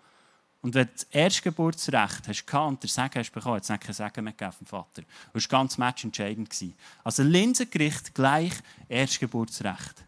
Und 0.62 0.74
wenn 0.74 0.86
du 0.86 0.92
das 0.94 1.02
Erstgeburtsrecht 1.10 2.26
hast 2.26 2.54
und 2.54 2.82
der 2.82 2.88
Segen 2.88 3.14
hast 3.16 3.32
bekommen, 3.32 3.56
hat 3.56 3.68
es 3.68 3.68
kein 3.68 3.92
Segen 3.92 4.24
mehr 4.24 4.32
gegeben 4.32 4.52
vom 4.52 4.66
Vater. 4.66 5.02
Das 5.32 5.44
war 5.44 5.60
ganz 5.60 5.76
matchentscheidend. 5.76 6.54
Also 7.02 7.22
Linsengericht 7.22 8.14
gleich 8.14 8.54
Erstgeburtsrecht. 8.88 10.04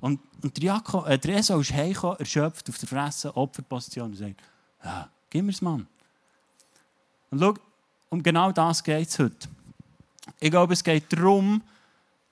Und, 0.00 0.20
und 0.42 0.56
der, 0.56 0.64
Jakob, 0.64 1.06
äh, 1.08 1.18
der 1.18 1.36
Esau 1.36 1.58
ist 1.60 1.72
heimgekommen, 1.72 2.18
erschöpft 2.18 2.68
auf 2.68 2.78
der 2.78 2.88
Fresse, 2.88 3.36
Opferposition 3.36 4.10
und 4.10 4.16
sagt, 4.16 4.40
ja, 4.84 5.10
gib 5.28 5.44
mir's, 5.44 5.60
Mann. 5.60 5.86
Und 7.30 7.40
schau, 7.40 7.54
um 8.08 8.22
genau 8.22 8.52
das 8.52 8.82
geht 8.82 9.08
es 9.08 9.18
heute. 9.18 9.48
Ich 10.38 10.50
glaube, 10.50 10.72
es 10.72 10.82
geht 10.82 11.12
darum, 11.12 11.62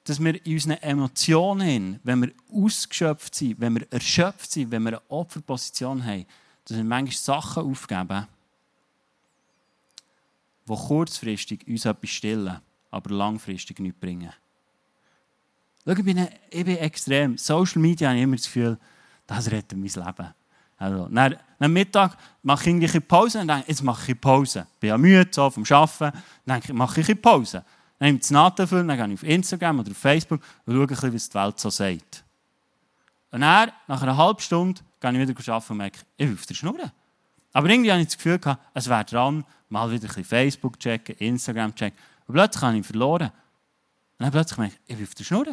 dass 0.09 0.25
wir 0.25 0.47
in 0.47 0.55
unseren 0.55 0.79
Emotionen, 0.79 2.01
wenn 2.03 2.23
wir 2.23 2.33
ausgeschöpft 2.51 3.35
sind, 3.35 3.61
wenn 3.61 3.75
wir 3.79 3.87
erschöpft 3.93 4.51
sind, 4.51 4.71
wenn 4.71 4.83
wir 4.85 4.89
eine 4.93 5.11
Opferposition 5.11 6.03
haben, 6.03 6.25
dass 6.65 6.79
wir 6.79 6.85
manchmal 6.85 7.13
Sachen 7.15 7.65
aufgeben, 7.65 8.27
die 10.67 10.75
kurzfristig 10.75 11.67
uns 11.69 11.85
etwas 11.85 12.09
stillen, 12.09 12.59
aber 12.91 13.15
langfristig 13.15 13.81
nichts 13.81 14.01
bringen. 14.01 14.33
Schau, 15.85 15.93
ich 15.93 16.05
bin, 16.05 16.27
ich 16.51 16.65
bin 16.65 16.77
extrem. 16.79 17.37
Social 17.37 17.83
Media 17.83 18.09
habe 18.09 18.17
ich 18.17 18.25
immer 18.25 18.37
das 18.37 18.47
Gefühl, 18.47 18.79
das 19.27 19.51
rettet 19.51 19.79
mein 19.79 19.91
Leben. 20.07 20.35
Also, 20.79 21.09
nach, 21.11 21.33
nach 21.59 21.69
Mittag 21.69 22.17
mache 22.43 22.63
ich 22.63 22.67
irgendwelche 22.69 23.01
Pause 23.03 23.41
und 23.41 23.49
denke, 23.49 23.65
jetzt 23.69 23.83
mache 23.83 24.13
ich 24.13 24.19
Pause. 24.19 24.67
Ich 24.73 24.81
bin 24.81 24.89
ja 24.89 24.97
müde 24.97 25.29
so 25.31 25.51
vom 25.51 25.65
Arbeiten, 25.69 26.19
denke 26.47 26.69
ich, 26.69 26.73
mache 26.73 27.01
ich 27.01 27.21
Pause. 27.21 27.63
Dann 27.99 28.07
nehme 28.07 28.17
ich 28.17 28.23
das 28.23 28.31
Natenfüllen, 28.31 28.89
dann 28.89 28.97
gehe 28.97 29.07
ich 29.09 29.15
auf 29.15 29.23
Instagram 29.23 29.81
oder 29.81 29.91
auf 29.91 29.97
Facebook 29.97 30.41
und 30.65 30.75
schaue 30.75 30.83
ein 30.83 30.87
bisschen, 30.87 31.15
was 31.15 31.29
die 31.29 31.35
Welt 31.35 31.61
so 31.61 31.71
sagt. 31.71 32.25
Und 33.31 33.41
dann, 33.41 33.73
nach 33.87 34.03
einer 34.03 34.17
halben 34.17 34.41
Stunde, 34.41 34.81
gehe 35.01 35.13
ich 35.13 35.29
wieder 35.29 35.53
arbeiten 35.53 35.73
und 35.73 35.79
merke, 35.79 35.99
ich 36.17 36.27
bin 36.27 36.35
auf 36.35 36.47
der 36.47 36.55
Schnur. 36.55 36.93
Aber 37.53 37.69
irgendwie 37.69 37.91
habe 37.91 38.01
ich 38.01 38.09
das 38.09 38.17
Gefühl, 38.17 38.41
es 38.75 38.89
wäre 38.89 39.05
dran, 39.05 39.45
mal 39.69 39.91
wieder 39.91 40.05
ein 40.05 40.09
bisschen 40.09 40.25
Facebook 40.25 40.79
checken, 40.79 41.17
Instagram 41.17 41.75
checken. 41.75 41.99
Und 42.27 42.35
plötzlich 42.35 42.63
habe 42.63 42.79
ich 42.79 42.87
verloren. 42.87 43.31
Und 44.19 44.25
dann 44.25 44.31
plötzlich 44.31 44.59
merke 44.59 44.75
ich, 44.87 44.93
ich 44.93 44.97
bin 44.97 45.07
auf 45.07 45.15
der 45.15 45.25
Schnur. 45.25 45.47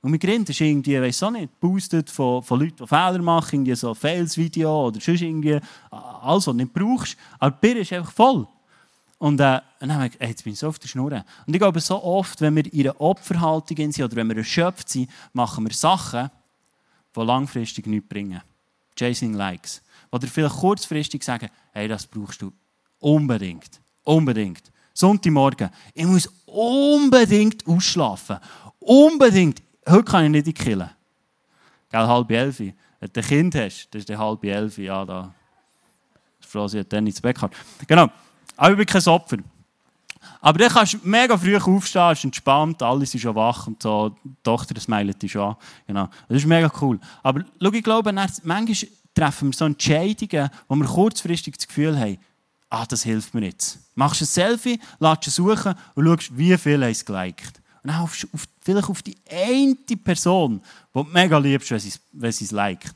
Und 0.00 0.10
mein 0.10 0.20
Grind 0.20 0.48
ist 0.48 0.60
irgendwie, 0.60 1.00
weiß 1.00 1.22
auch 1.24 1.30
nicht, 1.30 1.58
boostet 1.58 2.08
von, 2.10 2.42
von 2.42 2.60
Leuten, 2.60 2.76
die 2.76 2.86
Fehler 2.86 3.20
machen, 3.20 3.56
irgendwie 3.56 3.74
so 3.74 3.94
Fails-Video 3.94 4.86
oder 4.86 5.00
sonst 5.00 5.22
irgendwie, 5.22 5.60
alles, 5.90 6.22
was 6.22 6.44
du 6.44 6.52
nicht 6.52 6.72
brauchst. 6.72 7.16
Aber 7.38 7.50
die 7.50 7.60
Birne 7.60 7.80
ist 7.80 7.92
einfach 7.92 8.12
voll. 8.12 8.46
Und, 9.18 9.40
äh, 9.40 9.60
dann 9.80 9.94
habe 9.94 10.06
ich 10.06 10.12
gedacht, 10.12 10.28
jetzt 10.28 10.44
bin 10.44 10.52
ich 10.52 10.58
so 10.58 10.68
auf 10.68 10.78
der 10.78 10.88
Schnur. 10.88 11.12
Und 11.46 11.54
ich 11.54 11.58
glaube, 11.58 11.80
so 11.80 12.02
oft, 12.02 12.40
wenn 12.40 12.54
wir 12.54 12.72
in 12.72 12.88
einer 12.88 13.00
Opferhaltung 13.00 13.76
sind 13.92 14.04
oder 14.04 14.16
wenn 14.16 14.28
wir 14.28 14.36
erschöpft 14.36 14.88
sind, 14.88 15.10
machen 15.32 15.66
wir 15.66 15.74
Sachen, 15.74 16.30
die 17.14 17.20
langfristig 17.20 17.86
nichts 17.86 18.08
bringen. 18.08 18.40
Chasing 18.96 19.34
Likes. 19.34 19.82
Oder 20.10 20.26
vielleicht 20.26 20.56
kurzfristig 20.56 21.22
sagen, 21.22 21.48
hey, 21.72 21.88
das 21.88 22.06
brauchst 22.06 22.42
du 22.42 22.52
unbedingt. 23.00 23.80
Unbedingt. 24.04 24.62
Sonntagmorgen, 24.94 25.70
ich 25.94 26.06
muss 26.06 26.28
unbedingt 26.46 27.66
ausschlafen. 27.66 28.38
Unbedingt. 28.80 29.62
Heute 29.88 30.04
kann 30.04 30.24
ich 30.24 30.30
nicht 30.30 30.46
in 30.46 30.54
die 30.54 30.62
Kille. 30.64 30.90
Gell, 31.90 32.06
halb 32.06 32.30
elf. 32.30 32.58
Wenn 32.58 32.74
du 33.00 33.20
ein 33.20 33.26
Kind 33.26 33.54
hast, 33.54 33.88
das 33.90 34.00
ist 34.00 34.08
der 34.08 34.18
halb 34.18 34.42
elf. 34.44 34.78
Ja, 34.78 35.04
da. 35.04 35.32
Ich 36.40 36.46
bin 36.46 36.50
froh, 36.50 36.68
sie 36.68 36.80
hat 36.80 36.92
dann 36.92 37.06
ins 37.06 37.20
Bett 37.20 37.36
gehabt. 37.36 37.56
Genau. 37.86 38.08
Aber 38.58 38.72
ich 38.72 38.76
bin 38.76 38.86
kein 38.86 39.06
Opfer. 39.06 39.36
Aber 40.40 40.58
dann 40.58 40.68
kannst 40.68 40.94
du 40.94 40.98
mega 41.04 41.38
früh 41.38 41.56
aufstehen, 41.56 42.12
ist 42.12 42.24
entspannt, 42.24 42.82
alle 42.82 43.06
sind 43.06 43.20
schon 43.20 43.34
wach 43.34 43.68
und 43.68 43.82
so, 43.82 44.14
die 44.24 44.34
Tochter 44.42 44.78
smilet 44.80 45.22
dich 45.22 45.32
schon 45.32 45.56
Genau. 45.86 46.08
Das 46.28 46.38
ist 46.38 46.46
mega 46.46 46.70
cool. 46.80 46.98
Aber 47.22 47.44
schau, 47.62 47.72
ich 47.72 47.82
glaube, 47.82 48.12
manchmal 48.12 48.66
treffen 49.14 49.48
wir 49.48 49.56
so 49.56 49.64
Entscheidungen, 49.64 50.50
wo 50.68 50.74
wir 50.74 50.86
kurzfristig 50.86 51.56
das 51.56 51.68
Gefühl 51.68 51.98
haben, 51.98 52.18
ah, 52.68 52.84
das 52.84 53.04
hilft 53.04 53.32
mir 53.32 53.44
jetzt. 53.44 53.78
Machst 53.94 54.22
ein 54.22 54.26
Selfie, 54.26 54.80
lässt 54.98 55.28
es 55.28 55.36
suchen 55.36 55.74
und 55.94 56.04
schaust, 56.04 56.36
wie 56.36 56.56
viel 56.58 56.82
es 56.82 57.04
geliked. 57.04 57.60
Und 57.84 57.92
dann 57.92 58.02
auf, 58.02 58.26
auf, 58.32 58.44
vielleicht 58.60 58.90
auf 58.90 59.02
die 59.02 59.16
eine 59.30 59.76
Person, 60.02 60.60
die 60.94 61.02
du 61.02 61.08
mega 61.10 61.38
liebst, 61.38 61.70
wenn 61.70 62.32
sie 62.32 62.44
es 62.44 62.50
liked. 62.50 62.94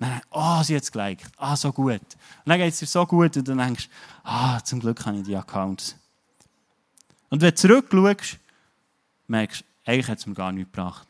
Dann, 0.00 0.20
oh, 0.30 0.62
sie 0.62 0.74
hat 0.74 0.82
es 0.82 0.90
geliked. 0.90 1.30
Ah, 1.36 1.54
so 1.54 1.70
gut. 1.72 2.00
Und 2.00 2.00
dann 2.46 2.58
geht 2.58 2.72
es 2.72 2.78
dir 2.78 2.86
so 2.86 3.06
gut 3.06 3.36
und 3.36 3.46
dann 3.46 3.58
denkst 3.58 3.86
du, 3.86 3.92
ah, 4.24 4.58
zum 4.64 4.80
Glück 4.80 5.04
habe 5.04 5.18
ich 5.18 5.24
die 5.24 5.36
Accounts. 5.36 5.94
Und 7.28 7.42
wenn 7.42 7.50
du 7.50 7.54
zurückschaust, 7.54 8.38
merkst 9.28 9.60
du, 9.60 9.90
eigentlich 9.90 10.08
hat 10.08 10.18
es 10.18 10.26
mir 10.26 10.34
gar 10.34 10.52
nichts 10.52 10.72
gebracht. 10.72 11.06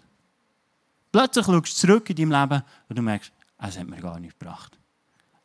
Plötzlich 1.13 1.47
schaust 1.47 1.83
du 1.83 1.87
zurück 1.87 2.11
in 2.11 2.17
deinem 2.17 2.33
Leben 2.33 2.63
und 2.89 2.99
du 2.99 3.03
merkst, 3.03 3.33
es 3.59 3.79
hat 3.79 3.87
mir 3.87 4.01
gar 4.01 4.19
nichts 4.19 4.39
gebracht. 4.39 4.77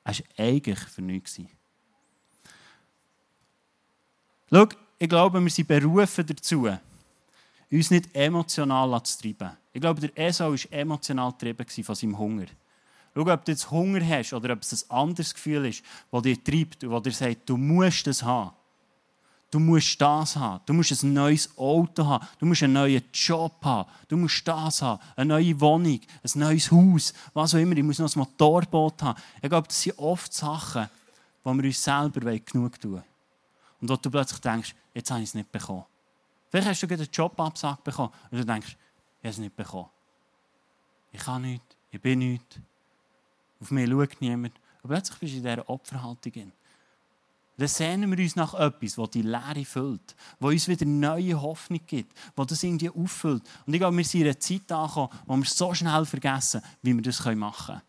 Es 0.04 0.20
war 0.20 0.46
eigentlich 0.46 0.80
für 0.80 1.02
nichts. 1.04 1.40
Schau, 4.52 4.68
ich 4.98 5.10
glaube, 5.10 5.40
wir 5.40 5.50
sind 5.52 5.68
berufen 5.68 6.26
dazu, 6.26 6.68
uns 7.72 7.92
nicht 7.92 8.16
emotional 8.16 9.04
zu 9.04 9.22
treiben. 9.22 9.56
Ich 9.72 9.82
glaube, 9.82 10.02
der 10.02 10.18
Esau 10.18 10.52
war 10.52 10.72
emotional 10.72 11.32
getrieben 11.32 11.84
von 11.84 11.96
seinem 11.96 12.18
Hunger. 12.18 12.46
Schau, 13.16 13.22
ob 13.32 13.46
du 13.46 13.52
jetzt 13.52 13.72
Hunger 13.72 14.06
hast 14.06 14.34
oder 14.34 14.54
ob 14.54 14.62
es 14.62 14.84
ein 14.84 14.92
anderes 14.92 15.34
Gefühl 15.34 15.66
ist, 15.66 15.84
das 16.12 16.22
dich 16.22 16.44
treibt 16.44 16.84
und 16.84 16.92
das 16.92 17.04
dir 17.04 17.12
sagt, 17.12 17.50
du 17.50 17.56
musst 17.56 18.08
es 18.08 18.22
haben. 18.22 18.52
Du 19.50 19.60
musst 19.60 20.02
das 20.02 20.36
haben. 20.36 20.62
Du 20.66 20.74
musst 20.74 21.02
ein 21.02 21.14
neues 21.14 21.58
Auto 21.58 22.06
haben. 22.06 22.28
Du 22.40 22.46
musst 22.46 22.64
einen 22.64 22.74
neuen 22.74 23.02
Job 23.14 23.64
haben. 23.64 23.90
Du 24.10 24.18
musst 24.18 24.46
das 24.46 24.82
haben. 24.82 25.02
Eine 25.16 25.30
neue 25.30 25.58
Wohnung, 25.62 26.02
ein 26.24 26.40
neues 26.40 26.70
Haus, 26.70 27.14
was 27.34 27.56
auch 27.56 27.60
immer. 27.60 27.78
Ich 27.78 27.84
muss 27.84 28.00
noch 28.00 28.14
ein 28.14 28.20
Motorboot 28.20 29.02
haben. 29.02 29.22
Ich 29.42 29.50
glaube, 29.50 29.68
das 29.70 29.82
sind 29.82 29.98
oft 29.98 30.34
Sachen, 30.34 30.90
wo 31.42 31.54
wir 31.54 31.64
uns 31.64 31.82
selber 31.82 32.38
genug 32.38 32.82
tun 32.82 33.02
Und 33.80 33.90
wo 33.90 33.96
du 33.96 34.12
plötzlich 34.12 34.42
denkst, 34.42 34.76
jetzt 34.94 35.10
habe 35.10 35.22
ich 35.22 35.30
es 35.30 35.36
nicht 35.36 35.50
bekommen. 35.50 35.86
Vielleicht 36.50 36.68
hast 36.68 36.84
du 36.84 36.88
gerade 36.88 37.04
einen 37.04 37.12
Jobabsag 37.12 37.82
bekommen 37.82 38.12
und 38.32 38.40
du 38.40 38.46
denkst, 38.46 38.76
ich 39.22 39.26
habe 39.26 39.30
es 39.30 39.38
nicht 39.38 39.56
bekommen. 39.56 39.90
Ich 41.14 41.22
kann 41.22 41.44
nichts, 41.44 41.78
ich 41.92 42.02
bin 42.02 42.20
nichts. 42.20 42.60
Auf 43.66 43.72
mich 43.72 43.90
schaut 43.90 44.22
niemand. 44.22 44.54
Aber 44.84 44.94
plötzlich 44.94 45.18
bist 45.18 45.34
du 45.34 45.38
in 45.38 45.44
dieser 45.44 45.68
Opferhaltung. 45.68 46.52
Dann 47.58 47.68
sehnen 47.68 48.16
wir 48.16 48.24
uns 48.24 48.36
nach 48.36 48.54
etwas, 48.54 48.94
das 48.94 49.10
die 49.10 49.24
Leere 49.24 49.66
füllt, 49.66 50.16
das 50.40 50.50
uns 50.52 50.68
wieder 50.68 50.86
neue 50.86 51.42
Hoffnung 51.42 51.80
gibt, 51.88 52.16
das 52.36 52.46
das 52.46 52.62
irgendwie 52.62 52.92
auffüllt. 52.92 53.42
Und 53.66 53.74
ich 53.74 53.80
glaube, 53.80 53.98
wir 53.98 54.04
sind 54.04 54.22
in 54.22 54.28
einer 54.28 54.40
Zeit 54.40 54.72
angekommen, 54.72 55.10
wo 55.26 55.36
wir 55.36 55.46
so 55.46 55.74
schnell 55.74 56.06
vergessen, 56.06 56.62
wie 56.84 56.94
wir 56.94 57.02
das 57.02 57.26
machen 57.26 57.66
können. 57.66 57.82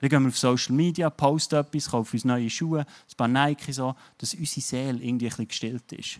Dann 0.00 0.10
gehen 0.10 0.22
wir 0.22 0.28
auf 0.30 0.38
Social 0.38 0.74
Media, 0.74 1.08
posten 1.08 1.54
etwas, 1.54 1.88
kaufen 1.88 2.16
uns 2.16 2.24
neue 2.24 2.50
Schuhe, 2.50 2.80
ein 2.80 3.16
paar 3.16 3.28
Nike, 3.28 3.72
so, 3.72 3.94
dass 4.18 4.34
unsere 4.34 4.60
Seele 4.60 4.98
irgendwie 4.98 5.26
ein 5.26 5.28
bisschen 5.28 5.46
gestillt 5.46 5.92
ist. 5.92 6.18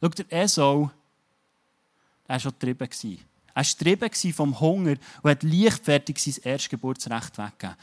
Schau, 0.00 0.08
der 0.08 0.32
Esau, 0.32 0.90
der 2.28 2.34
war 2.34 2.38
schon 2.38 2.52
getrieben. 2.52 3.18
Er 3.54 3.64
war 3.64 4.32
vom 4.32 4.60
Hunger 4.60 4.96
und 5.22 5.30
hat 5.30 5.42
leichtfertig 5.42 6.18
sein 6.18 6.42
Erstgeburtsrecht 6.42 7.38
weggegeben. 7.38 7.76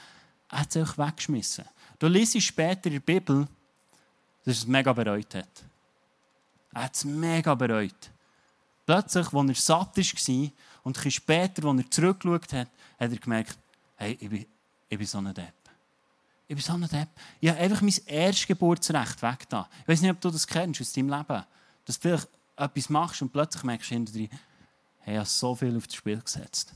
Er 0.49 0.59
hat 0.59 0.75
es 0.75 0.89
auch 0.89 0.97
weggeschmissen. 0.97 1.65
Du 1.97 2.07
liest 2.07 2.41
später 2.41 2.87
in 2.87 2.93
der 2.93 2.99
Bibel, 2.99 3.47
dass 4.43 4.55
er 4.55 4.61
es 4.61 4.67
mega 4.67 4.91
bereut 4.91 5.33
hat. 5.35 5.63
Er 6.73 6.83
hat 6.83 6.95
es 6.95 7.05
mega 7.05 7.55
bereut. 7.55 8.11
Plötzlich, 8.85 9.31
als 9.33 9.49
er 9.49 9.55
satt 9.55 9.97
war 9.97 10.51
und 10.83 11.05
ein 11.05 11.11
später, 11.11 11.67
als 11.67 11.79
er 11.79 11.91
zurückgeschaut 11.91 12.53
hat, 12.53 12.69
hat 12.99 13.11
er 13.11 13.17
gemerkt, 13.17 13.57
hey, 13.95 14.17
ich 14.19 14.29
bin, 14.29 14.45
ich 14.89 14.97
bin 14.97 15.07
so 15.07 15.19
ein 15.19 15.33
Depp. 15.33 15.53
Ich 16.47 16.55
bin 16.55 16.63
so 16.63 16.73
ein 16.73 16.81
Depp. 16.81 17.09
Ich 17.39 17.49
habe 17.49 17.59
einfach 17.59 17.81
mein 17.81 17.95
Erstgeburtsrecht 18.05 19.21
weggetan. 19.21 19.65
Ich 19.83 19.87
weiß 19.87 20.01
nicht, 20.01 20.11
ob 20.11 20.19
du 20.19 20.31
das 20.31 20.45
kennst 20.45 20.81
aus 20.81 20.91
deinem 20.91 21.09
Leben. 21.09 21.43
Dass 21.85 21.99
du 21.99 22.09
vielleicht 22.09 22.27
etwas 22.57 22.89
machst 22.89 23.21
und 23.21 23.31
plötzlich 23.31 23.63
merkst 23.63 23.91
du 23.91 23.95
hinterher, 23.95 24.29
hey, 25.01 25.13
ich 25.15 25.19
habe 25.19 25.29
so 25.29 25.55
viel 25.55 25.75
auf 25.77 25.87
das 25.87 25.95
Spiel 25.95 26.19
gesetzt. 26.19 26.73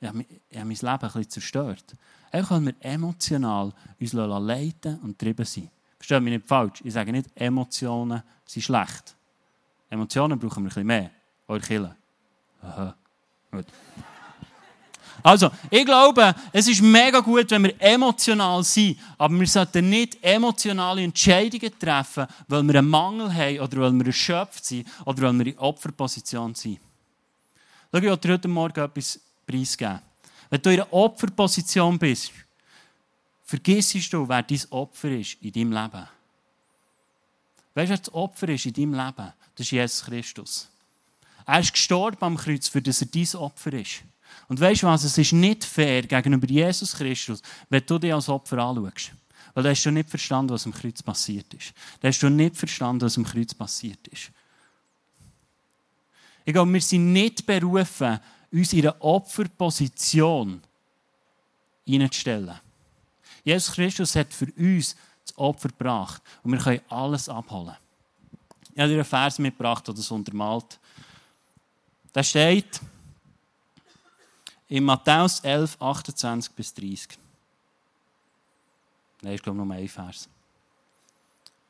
Ich 0.00 0.08
habe, 0.08 0.18
mein 0.18 0.68
Leben 0.68 0.82
ein 0.82 0.98
bisschen 0.98 1.30
zerstört. 1.30 1.96
Einfach 2.30 2.56
weil 2.56 2.66
wir 2.66 2.74
emotional 2.80 3.72
uns 3.98 4.12
leiten 4.12 4.98
und 5.00 5.18
treiben 5.18 5.44
sind. 5.44 5.70
Versteht 5.98 6.22
mich 6.22 6.34
nicht 6.34 6.46
falsch. 6.46 6.80
Ich 6.84 6.92
sage 6.92 7.12
nicht, 7.12 7.30
Emotionen 7.34 8.22
sind 8.44 8.62
schlecht. 8.62 9.16
Emotionen 9.88 10.38
brauchen 10.38 10.62
wir 10.62 10.64
ein 10.64 10.64
bisschen 10.64 10.86
mehr. 10.86 11.10
Eure 11.48 11.60
Kille. 11.60 11.96
Aha. 12.62 12.94
Gut. 13.50 13.66
Also, 15.22 15.50
ich 15.70 15.84
glaube, 15.84 16.34
es 16.52 16.68
ist 16.68 16.82
mega 16.82 17.20
gut, 17.20 17.50
wenn 17.50 17.64
wir 17.64 17.74
emotional 17.80 18.62
sind, 18.62 18.98
aber 19.18 19.38
wir 19.40 19.46
sollten 19.46 19.88
nicht 19.88 20.22
emotionale 20.22 21.02
Entscheidungen 21.02 21.76
treffen, 21.78 22.26
weil 22.46 22.62
wir 22.62 22.78
einen 22.78 22.88
Mangel 22.88 23.32
haben 23.32 23.60
oder 23.60 23.78
weil 23.78 23.92
wir 23.92 24.06
erschöpft 24.06 24.64
sind 24.64 24.86
oder 25.04 25.22
weil 25.22 25.32
wir 25.38 25.46
in 25.48 25.58
Opferposition 25.58 26.54
sind. 26.54 26.78
Schau, 27.92 27.98
ich 27.98 28.04
wollte 28.04 28.32
heute 28.32 28.48
Morgen 28.48 28.80
etwas 28.80 29.20
preisgeben. 29.46 30.00
Wenn 30.50 30.62
du 30.62 30.70
in 30.70 30.80
einer 30.80 30.92
Opferposition 30.92 31.98
bist, 31.98 32.32
vergisst 33.44 34.12
du, 34.12 34.28
wer 34.28 34.42
dein 34.42 34.60
Opfer 34.70 35.10
ist 35.10 35.36
in 35.40 35.52
deinem 35.52 35.72
Leben. 35.72 36.08
Weißt 37.74 37.88
du, 37.88 37.90
wer 37.90 37.98
das 37.98 38.14
Opfer 38.14 38.48
ist 38.48 38.66
in 38.66 38.72
deinem 38.72 38.94
Leben? 38.94 39.32
Das 39.54 39.66
ist 39.66 39.70
Jesus 39.70 40.04
Christus. 40.04 40.68
Er 41.46 41.60
ist 41.60 41.72
gestorben 41.72 42.22
am 42.22 42.36
Kreuz, 42.36 42.68
für 42.68 42.82
das 42.82 43.02
er 43.02 43.06
dein 43.06 43.40
Opfer 43.40 43.72
ist. 43.74 44.02
Und 44.48 44.60
weißt 44.60 44.82
du 44.82 44.86
was? 44.88 45.04
Es 45.04 45.16
ist 45.16 45.32
nicht 45.32 45.64
fair 45.64 46.02
gegenüber 46.02 46.48
Jesus 46.48 46.92
Christus, 46.92 47.40
wenn 47.68 47.84
du 47.86 47.98
dich 47.98 48.12
als 48.12 48.28
Opfer 48.28 48.58
anschaust. 48.58 49.12
Weil 49.54 49.62
da 49.62 49.70
hast 49.70 49.84
du 49.84 49.90
nicht 49.90 50.10
verstanden, 50.10 50.52
was 50.52 50.66
am 50.66 50.72
Kreuz 50.72 51.02
passiert 51.02 51.54
ist. 51.54 51.72
Da 52.00 52.08
hast 52.08 52.22
du 52.22 52.28
nicht 52.28 52.56
verstanden, 52.56 53.02
was 53.02 53.16
am 53.16 53.24
Kreuz 53.24 53.54
passiert 53.54 54.06
ist. 54.08 54.30
Ich 56.46 56.52
glaube, 56.52 56.72
wir 56.72 56.80
sind 56.80 57.12
nicht 57.12 57.44
berufen, 57.44 58.20
uns 58.52 58.72
in 58.72 58.86
eine 58.86 59.02
Opferposition 59.02 60.62
hineinzustellen. 61.84 62.60
Jesus 63.42 63.74
Christus 63.74 64.14
hat 64.14 64.32
für 64.32 64.46
uns 64.56 64.94
das 65.24 65.36
Opfer 65.36 65.68
gebracht 65.68 66.22
und 66.44 66.52
wir 66.52 66.60
können 66.60 66.80
alles 66.88 67.28
abholen. 67.28 67.76
Ich 68.72 68.78
habe 68.78 68.88
dir 68.88 68.94
einen 68.94 69.04
Vers 69.04 69.40
mitgebracht, 69.40 69.88
der 69.88 69.94
das 69.94 70.08
untermalt. 70.10 70.78
Da 72.12 72.22
steht 72.22 72.80
in 74.68 74.84
Matthäus 74.84 75.40
11, 75.40 75.76
28 75.80 76.52
bis 76.52 76.72
30. 76.74 77.18
Nein, 79.22 79.34
ich 79.34 79.42
glaube 79.42 79.58
nur 79.58 79.74
ein 79.74 79.88
Vers. 79.88 80.28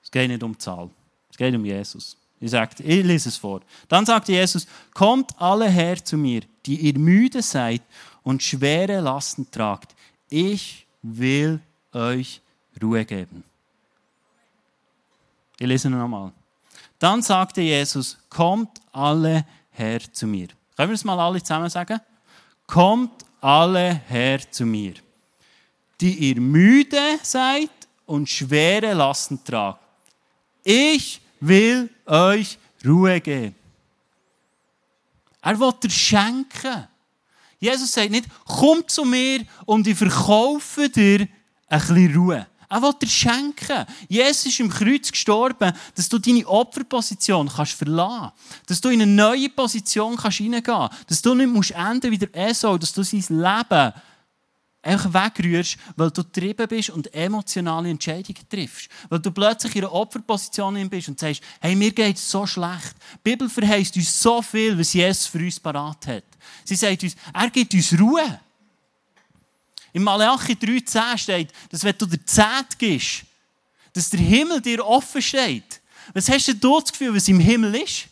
Es 0.02 0.10
geht 0.10 0.28
nicht 0.28 0.42
um 0.42 0.52
die 0.52 0.58
Zahl. 0.58 0.90
Es 1.30 1.36
geht 1.38 1.54
um 1.54 1.64
Jesus. 1.64 2.16
Ich, 2.40 2.50
sage, 2.50 2.82
ich 2.82 3.04
lese 3.04 3.30
es 3.30 3.36
vor. 3.36 3.60
Dann 3.88 4.04
sagte 4.04 4.32
Jesus, 4.32 4.66
kommt 4.92 5.30
alle 5.40 5.68
her 5.68 6.04
zu 6.04 6.16
mir, 6.16 6.42
die 6.66 6.76
ihr 6.76 6.98
müde 6.98 7.40
seid 7.42 7.82
und 8.22 8.42
schwere 8.42 9.00
Lasten 9.00 9.50
tragt. 9.50 9.94
Ich 10.28 10.86
will 11.02 11.60
euch 11.92 12.40
Ruhe 12.82 13.04
geben. 13.04 13.42
Ich 15.58 15.66
lese 15.66 15.88
noch 15.88 16.04
einmal. 16.04 16.32
Dann 16.98 17.22
sagte 17.22 17.62
Jesus, 17.62 18.18
kommt 18.28 18.80
alle 18.92 19.46
her 19.70 20.00
zu 20.12 20.26
mir. 20.26 20.48
Können 20.76 20.90
wir 20.90 20.94
es 20.94 21.04
mal 21.04 21.18
alle 21.18 21.42
zusammen 21.42 21.70
sagen? 21.70 22.00
Kommt 22.66 23.24
alle 23.40 24.02
her 24.08 24.40
zu 24.50 24.66
mir, 24.66 24.94
die 26.00 26.30
ihr 26.30 26.40
müde 26.40 27.18
seid 27.22 27.70
und 28.06 28.28
schwere 28.28 28.92
Lasten 28.92 29.42
tragt. 29.44 29.80
Ich 30.64 31.20
will 31.40 31.90
euch 32.06 32.58
Ruhe 32.84 33.20
geben. 33.20 33.54
Er 35.42 35.58
will 35.58 35.72
dir 35.82 35.90
schenken. 35.90 36.88
Jesus 37.58 37.92
sagt 37.92 38.10
nicht, 38.10 38.26
komm 38.46 38.86
zu 38.86 39.04
mir 39.04 39.44
und 39.64 39.86
ich 39.86 39.96
verkaufe 39.96 40.88
dir 40.88 41.28
ein 41.68 41.78
bisschen 41.78 42.14
Ruhe. 42.14 42.46
Er 42.68 42.82
will 42.82 42.92
dir 43.00 43.08
schenken. 43.08 43.86
Jesus 44.08 44.46
ist 44.46 44.60
im 44.60 44.68
Kreuz 44.68 45.10
gestorben, 45.10 45.72
dass 45.94 46.08
du 46.08 46.18
deine 46.18 46.46
Opferposition 46.46 47.48
kannst 47.48 47.72
verlassen 47.72 48.32
kannst. 48.32 48.70
Dass 48.70 48.80
du 48.80 48.88
in 48.88 49.02
eine 49.02 49.12
neue 49.12 49.48
Position 49.48 50.16
kannst 50.16 50.40
reingehen 50.40 50.62
kannst. 50.62 50.94
Dass 51.08 51.22
du 51.22 51.34
nicht 51.34 51.52
musst 51.52 51.70
enden 51.70 52.10
wie 52.10 52.18
der 52.18 52.34
Esau, 52.34 52.76
dass 52.76 52.92
du 52.92 53.04
sein 53.04 53.24
Leben 53.28 53.92
einfach 54.86 55.12
wegrührst, 55.12 55.76
weil 55.96 56.10
du 56.10 56.22
getrieben 56.22 56.66
bist 56.68 56.90
und 56.90 57.12
emotionale 57.12 57.90
Entscheidungen 57.90 58.48
triffst. 58.48 58.88
Weil 59.08 59.18
du 59.18 59.30
plötzlich 59.30 59.76
in 59.76 59.84
einer 59.84 59.92
Opferposition 59.92 60.88
bist 60.88 61.08
und 61.08 61.18
sagst, 61.18 61.42
hey, 61.60 61.74
mir 61.74 61.92
geht 61.92 62.16
es 62.16 62.30
so 62.30 62.46
schlecht. 62.46 62.94
Die 63.14 63.30
Bibel 63.30 63.48
verheißt 63.48 63.96
uns 63.96 64.22
so 64.22 64.40
viel, 64.40 64.78
was 64.78 64.92
Jesus 64.92 65.26
für 65.26 65.38
uns 65.38 65.60
parat 65.60 66.06
hat. 66.06 66.24
Sie 66.64 66.76
sagt 66.76 67.02
uns, 67.02 67.16
er 67.34 67.50
gibt 67.50 67.74
uns 67.74 67.98
Ruhe. 67.98 68.40
Im 69.92 70.02
Malachi 70.02 70.52
3,10 70.52 71.18
steht, 71.18 71.52
dass 71.70 71.82
wenn 71.82 71.96
du 71.98 72.06
dir 72.06 72.24
Zehnt 72.24 72.78
gibst, 72.78 73.24
dass 73.92 74.10
der 74.10 74.20
Himmel 74.20 74.60
dir 74.60 74.86
offen 74.86 75.22
steht. 75.22 75.80
Was 76.12 76.28
hast 76.28 76.48
du 76.48 76.54
das 76.54 76.92
Gefühl, 76.92 77.14
was 77.14 77.28
im 77.28 77.40
Himmel 77.40 77.74
ist? 77.76 78.08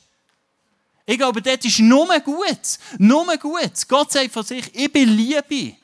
Ich 1.06 1.18
glaube, 1.18 1.42
dort 1.42 1.64
ist 1.64 1.78
nur 1.80 2.08
gut. 2.20 2.78
Nur 2.98 3.36
gut. 3.36 3.88
Gott 3.88 4.10
sagt 4.10 4.32
von 4.32 4.42
sich, 4.42 4.74
ich 4.74 4.90
bin 4.90 5.14
Liebe. 5.14 5.76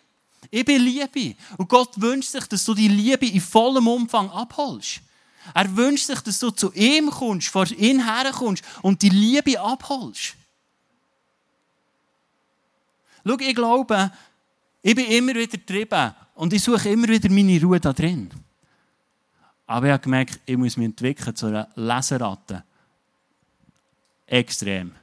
Ich 0.50 0.64
bin 0.64 0.83
Liebe. 0.83 1.37
Und 1.57 1.69
Gott 1.69 2.00
wünscht 2.00 2.30
sich, 2.30 2.47
dass 2.47 2.64
du 2.64 2.75
die 2.75 2.88
Liebe 2.88 3.26
in 3.26 3.40
vollem 3.40 3.87
Umfang 3.87 4.30
abholst. 4.30 5.00
Er 5.54 5.76
wünscht 5.76 6.07
sich, 6.07 6.21
dass 6.21 6.38
du 6.38 6.50
zu 6.50 6.73
ihm 6.73 7.11
kommst, 7.11 7.49
vor 7.49 7.66
ihn 7.71 8.04
herkommst 8.04 8.62
und 8.83 9.00
die 9.02 9.09
Liebe 9.09 9.61
abholst. 9.61 10.35
Schau, 13.25 13.38
ich 13.38 13.54
glaube, 13.54 14.11
ich 14.83 14.95
bin 14.95 15.07
immer 15.07 15.35
wieder 15.35 15.47
getrieben 15.47 16.15
und 16.34 16.52
ich 16.52 16.63
suche 16.63 16.89
immer 16.89 17.08
wieder 17.08 17.28
meine 17.28 17.60
Ruhe 17.60 17.80
da 17.80 17.93
drin. 17.93 18.30
Aber 19.67 19.86
ich 19.86 19.93
habe 19.93 20.02
gemerkt, 20.02 20.41
ich 20.47 20.56
muss 20.56 20.76
mich 20.76 20.86
entwickeln 20.86 21.36
zu 21.36 21.47
einer 21.47 21.69
Leseratte. 21.76 22.65
Extrem. 24.26 24.95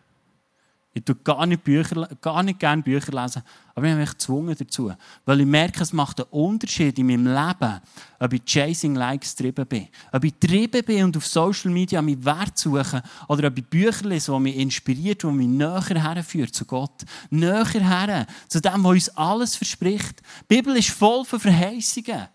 Ich 0.97 1.03
tue 1.03 1.15
gar 1.17 1.45
nicht, 1.45 1.63
Bücher, 1.63 2.10
gar 2.19 2.41
nicht 2.41 2.60
gerne 2.60 2.81
Bücher 2.81 3.12
lesen, 3.12 3.43
aber 3.75 3.86
ich 3.86 3.91
habe 3.91 4.01
mich 4.01 4.10
gezwungen 4.10 4.55
dazu. 4.57 4.91
Weil 5.25 5.41
ich 5.41 5.45
merke, 5.45 5.83
es 5.83 5.93
macht 5.93 6.19
einen 6.19 6.29
Unterschied 6.31 6.97
in 6.97 7.05
meinem 7.05 7.27
Leben, 7.27 7.79
ob 8.17 8.33
ich 8.33 8.43
Chasing 8.43 8.95
Likes 8.95 9.36
getrieben 9.36 9.67
bin. 9.67 9.89
Ob 10.12 10.23
ich 10.23 10.39
getrieben 10.39 10.83
bin 10.83 11.03
und 11.03 11.15
auf 11.15 11.27
Social 11.27 11.69
Media 11.69 12.01
meinen 12.01 12.25
Wert 12.25 12.57
suche 12.57 13.03
oder 13.27 13.49
ob 13.49 13.60
ich 13.60 13.65
Bücher 13.67 14.07
lese, 14.07 14.31
die 14.31 14.39
mich 14.39 14.55
inspiriert, 14.55 15.21
die 15.21 15.27
mich 15.27 15.47
näher 15.47 15.83
herführt 15.83 16.55
zu 16.55 16.65
Gott. 16.65 17.05
Näher 17.29 17.63
her, 17.67 18.25
zu 18.47 18.60
dem, 18.60 18.83
was 18.83 18.91
uns 18.91 19.10
alles 19.10 19.55
verspricht. 19.55 20.23
Die 20.49 20.55
Bibel 20.55 20.75
ist 20.77 20.89
voll 20.89 21.25
von 21.25 21.39
Verheißungen. 21.39 22.27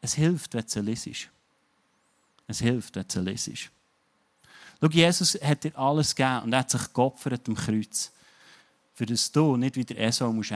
Es 0.00 0.14
hilft, 0.14 0.54
wenn 0.54 0.62
du 0.62 0.68
sie 0.68 0.80
liest. 0.82 1.28
Es 2.46 2.60
hilft, 2.60 2.94
wenn 2.94 3.04
du 3.08 3.34
sie 3.34 3.48
liest. 3.50 3.72
Schau, 4.82 4.88
Jesus 4.88 5.38
hat 5.40 5.62
dir 5.62 5.78
alles 5.78 6.12
gegeben 6.12 6.42
und 6.42 6.56
hat 6.56 6.70
sich 6.70 6.92
geopfert 6.92 7.48
am 7.48 7.54
Kreuz. 7.54 8.10
Für 8.94 9.06
das 9.06 9.30
du 9.30 9.56
nicht 9.56 9.76
wieder 9.76 9.96
Esau 9.96 10.30
enden 10.30 10.36
musst. 10.36 10.50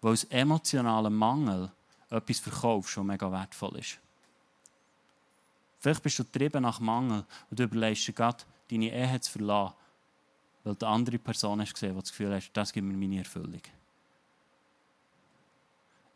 Weil 0.00 0.12
aus 0.12 0.24
emotionalem 0.24 1.14
Mangel 1.14 1.70
etwas 2.08 2.38
verkaufst, 2.38 2.96
was 2.96 3.04
mega 3.04 3.30
wertvoll 3.30 3.76
ist. 3.80 3.98
Vielleicht 5.78 6.02
bist 6.02 6.18
du 6.18 6.24
getrieben 6.24 6.62
nach 6.62 6.80
Mangel 6.80 7.24
und 7.50 7.60
du 7.60 7.64
überlegst 7.64 8.08
dir 8.08 8.14
gerade, 8.14 8.44
deine 8.70 8.90
Ehe 8.90 9.20
zu 9.20 9.32
verlassen, 9.32 9.74
weil 10.64 10.74
die 10.74 10.86
andere 10.86 11.18
Person 11.18 11.60
hast 11.60 11.74
gesehen, 11.74 11.94
die 11.94 12.00
das 12.00 12.10
Gefühl 12.10 12.34
hat, 12.34 12.50
das 12.54 12.72
gibt 12.72 12.86
mir 12.86 12.94
meine 12.94 13.18
Erfüllung. 13.18 13.60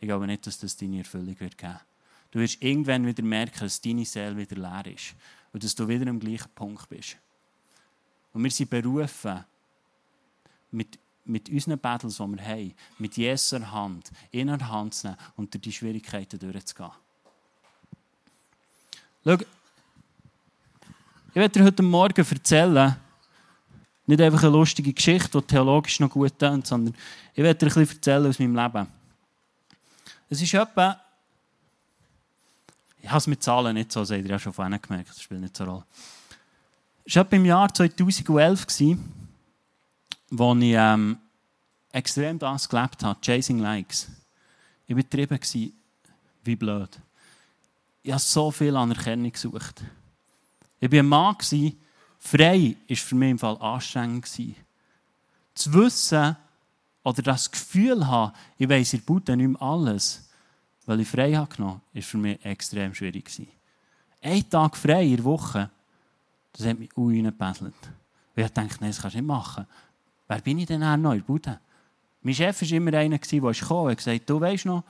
Ich 0.01 0.09
glaube 0.09 0.27
nicht, 0.27 0.47
dass 0.47 0.59
das 0.59 0.77
deine 0.77 0.99
Erfüllung 0.99 1.39
wird 1.39 1.59
geben. 1.59 1.79
Du 2.31 2.41
wirst 2.41 2.63
irgendwann 2.63 3.07
wieder 3.07 3.23
merken, 3.23 3.61
dass 3.61 3.81
deine 3.81 4.07
Seele 4.07 4.37
wieder 4.37 4.57
leer 4.57 4.95
ist 4.95 5.15
und 5.53 5.63
dass 5.63 5.75
du 5.75 5.87
wieder 5.87 6.09
am 6.09 6.19
gleichen 6.19 6.51
Punkt 6.55 6.89
bist. 6.89 7.17
Und 8.33 8.43
wir 8.43 8.51
sind 8.51 8.71
berufen, 8.71 9.45
mit, 10.71 10.99
mit 11.25 11.49
unseren 11.51 11.79
Battles, 11.79 12.17
die 12.17 12.23
wir 12.23 12.45
haben, 12.45 12.75
mit 12.99 13.17
Jesus 13.17 13.61
Hand, 13.61 14.11
in 14.31 14.47
der 14.47 14.69
Hand 14.69 14.95
zu 14.95 15.09
nehmen 15.09 15.19
und 15.37 15.53
durch 15.53 15.63
die 15.63 15.73
Schwierigkeiten 15.73 16.39
durchzugehen. 16.39 16.93
Schau, 19.25 19.35
ich 19.35 19.47
werde 21.35 21.61
dir 21.61 21.65
heute 21.65 21.83
Morgen 21.83 22.27
erzählen, 22.27 22.97
nicht 24.07 24.21
einfach 24.21 24.43
eine 24.43 24.53
lustige 24.53 24.93
Geschichte, 24.93 25.41
die 25.41 25.47
theologisch 25.47 26.01
noch 26.01 26.11
gut 26.11 26.39
tönt, 26.39 26.67
sondern 26.67 26.95
ich 27.33 27.43
werde 27.43 27.59
dir 27.59 27.67
ein 27.67 27.75
bisschen 27.75 27.97
erzählen 27.97 28.27
aus 28.27 28.39
meinem 28.39 28.57
Leben. 28.57 28.89
Es 30.29 30.43
ist 30.43 30.55
etwa 30.55 31.01
ich 33.03 33.09
habe 33.09 33.19
es 33.19 33.27
mit 33.27 33.43
Zahlen 33.43 33.75
nicht 33.75 33.91
so, 33.91 34.05
seht 34.05 34.25
ihr 34.25 34.31
ja 34.31 34.39
schon 34.39 34.53
vorhin 34.53 34.81
gemerkt, 34.81 35.11
das 35.11 35.21
spielt 35.21 35.41
nicht 35.41 35.57
so 35.57 35.65
eine 35.65 35.73
Rolle. 35.73 35.85
Es 37.05 37.17
war 37.17 37.33
im 37.33 37.45
Jahr 37.45 37.75
2011, 37.75 38.67
wo 40.31 40.55
ich 40.55 40.75
ähm, 40.77 41.19
extrem 41.91 42.39
das 42.39 42.69
gelebt 42.69 43.03
habe, 43.03 43.21
Chasing 43.21 43.59
Likes. 43.59 44.09
Ich 44.87 44.95
war 44.95 45.03
getrieben, 45.03 45.73
wie 46.45 46.57
blöd. 46.57 47.01
Ich 48.05 48.13
habe 48.13 48.21
so 48.21 48.51
viel 48.53 48.77
Anerkennung 48.77 49.33
gesucht. 49.33 49.83
Ich 50.79 50.91
war 50.91 50.99
ein 51.01 51.07
Mann, 51.07 51.37
frei 52.21 52.77
war 52.89 52.97
für 52.97 53.15
mich 53.17 53.31
im 53.31 53.39
Fall 53.39 53.57
anstrengend. 53.59 54.27
Zu 55.55 55.75
wissen 55.75 56.37
oder 57.03 57.23
das 57.23 57.51
Gefühl 57.51 58.07
haben, 58.07 58.33
ich 58.59 58.69
weiss 58.69 58.93
in 58.93 59.01
der 59.01 59.07
Bude 59.07 59.37
nicht 59.37 59.49
mehr 59.49 59.63
alles, 59.63 60.29
weil 60.87 61.01
ich 61.01 61.09
frei 61.09 61.35
habe 61.35 61.55
genommen 61.55 61.75
habe, 61.75 61.95
war 61.95 62.03
für 62.03 62.19
mich 62.19 62.45
extrem 62.45 62.95
schwierig. 62.95 63.31
Ein 64.21 64.49
Tag 64.49 64.77
frei 64.77 65.05
in 65.05 65.17
der 65.17 65.25
Woche, 65.25 65.71
das 66.53 66.67
hat 66.67 66.79
mich. 66.79 66.95
Und 66.97 67.15
ich 67.15 68.53
dachte, 68.53 68.61
nein, 68.81 68.91
das 68.91 69.01
kannst 69.01 69.15
du 69.15 69.21
nicht 69.21 69.27
machen. 69.27 69.67
Wer 70.29 70.41
bin 70.41 70.59
ich 70.59 70.67
denn 70.67 70.81
noch 70.81 71.13
in 71.13 71.23
Bude? 71.23 71.61
Mein 72.23 72.35
Chef 72.35 72.63
war 72.63 72.71
immer 72.71 72.95
einer, 72.95 73.19
der 73.19 73.53
kam 73.53 73.77
und 73.79 73.97
gesagt 73.97 74.31
du 74.31 74.41
weißt 74.41 74.67
noch, 74.67 74.85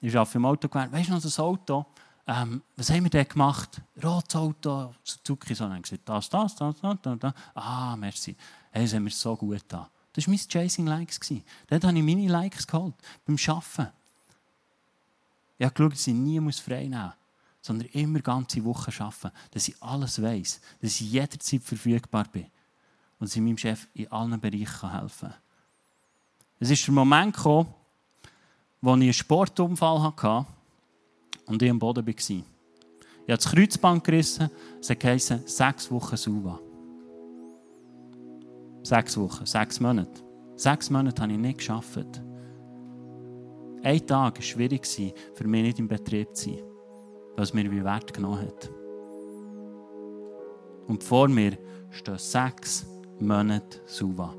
ich 0.00 0.16
arbeite 0.16 0.38
im 0.38 0.44
Auto 0.44 0.68
gelernt, 0.68 0.92
weißt 0.92 1.08
du 1.08 1.12
noch 1.14 1.22
das 1.22 1.38
Auto? 1.40 1.86
Ähm, 2.26 2.62
was 2.76 2.90
haben 2.90 3.04
wir 3.04 3.10
denn 3.10 3.26
gemacht? 3.26 3.80
Rotes 4.02 4.36
Auto, 4.36 4.94
Suzuki, 5.02 5.54
so. 5.54 5.66
Dann 5.66 5.82
gesagt, 5.82 6.08
das, 6.08 6.28
das, 6.28 6.54
das, 6.54 6.76
das, 6.80 7.00
das, 7.02 7.18
das. 7.18 7.34
Ah, 7.54 7.96
merci. 7.96 8.36
Hey, 8.70 8.84
das 8.84 8.94
haben 8.94 9.04
wir 9.04 9.10
so 9.10 9.34
gut 9.34 9.64
da. 9.66 9.88
Das 10.12 10.26
war 10.26 10.34
mein 10.34 10.40
Chasing 10.46 10.86
Likes. 10.86 11.20
Dort 11.68 11.84
habe 11.84 11.96
ich 11.96 12.04
meine 12.04 12.28
Likes 12.28 12.66
geholt, 12.66 12.94
beim 13.26 13.36
Arbeiten. 13.46 13.92
Ich 15.58 15.64
habe 15.64 15.74
geschaut, 15.74 15.92
dass 15.92 16.06
ich 16.06 16.14
nie 16.14 16.40
frei 16.52 16.86
nehmen 16.86 17.04
muss, 17.04 17.14
sondern 17.60 17.88
immer 17.88 18.20
ganze 18.20 18.64
Wochen 18.64 19.02
arbeiten, 19.02 19.30
dass 19.50 19.68
ich 19.68 19.82
alles 19.82 20.22
weiß, 20.22 20.60
dass 20.80 21.00
ich 21.00 21.12
jederzeit 21.12 21.62
verfügbar 21.62 22.26
bin 22.32 22.46
und 23.18 23.28
dass 23.28 23.36
meinem 23.36 23.58
Chef 23.58 23.88
in 23.94 24.10
allen 24.10 24.40
Bereichen 24.40 24.90
helfen 24.90 25.28
kann. 25.28 25.34
Es 26.60 26.70
ist 26.70 26.86
der 26.86 26.94
Moment 26.94 27.34
gekommen, 27.34 27.74
wo 28.80 28.94
ich 28.94 29.02
einen 29.02 29.12
Sportunfall 29.12 30.02
hatte 30.02 30.46
und 31.46 31.62
ich 31.62 31.70
am 31.70 31.78
Boden 31.78 32.06
war. 32.06 32.14
Ich 32.14 32.44
habe 33.32 33.42
das 33.42 33.50
Kreuzband 33.50 34.04
gerissen, 34.04 34.50
es 34.80 34.88
heisst 34.90 35.48
sechs 35.48 35.90
Wochen 35.90 36.16
Suva. 36.16 36.60
Sechs 38.82 39.16
Wochen, 39.16 39.44
sechs 39.44 39.80
Monate. 39.80 40.22
Sechs 40.56 40.88
Monate 40.88 41.20
habe 41.20 41.32
ich 41.32 41.38
nicht 41.38 41.58
geschafft. 41.58 42.22
Ein 43.82 44.06
Tag 44.06 44.36
war 44.36 44.42
schwierig 44.42 44.86
für 44.86 45.46
mich 45.46 45.62
nicht 45.62 45.78
im 45.78 45.88
Betrieb 45.88 46.34
zu 46.34 46.50
sein, 46.50 46.62
weil 47.36 47.44
es 47.44 47.54
mir 47.54 47.70
wie 47.70 47.84
Wert 47.84 48.12
genommen 48.12 48.40
hat. 48.40 48.70
Und 50.88 51.04
vor 51.04 51.28
mir 51.28 51.56
stehen 51.90 52.18
sechs 52.18 52.86
Monate 53.20 53.80
Suva. 53.86 54.34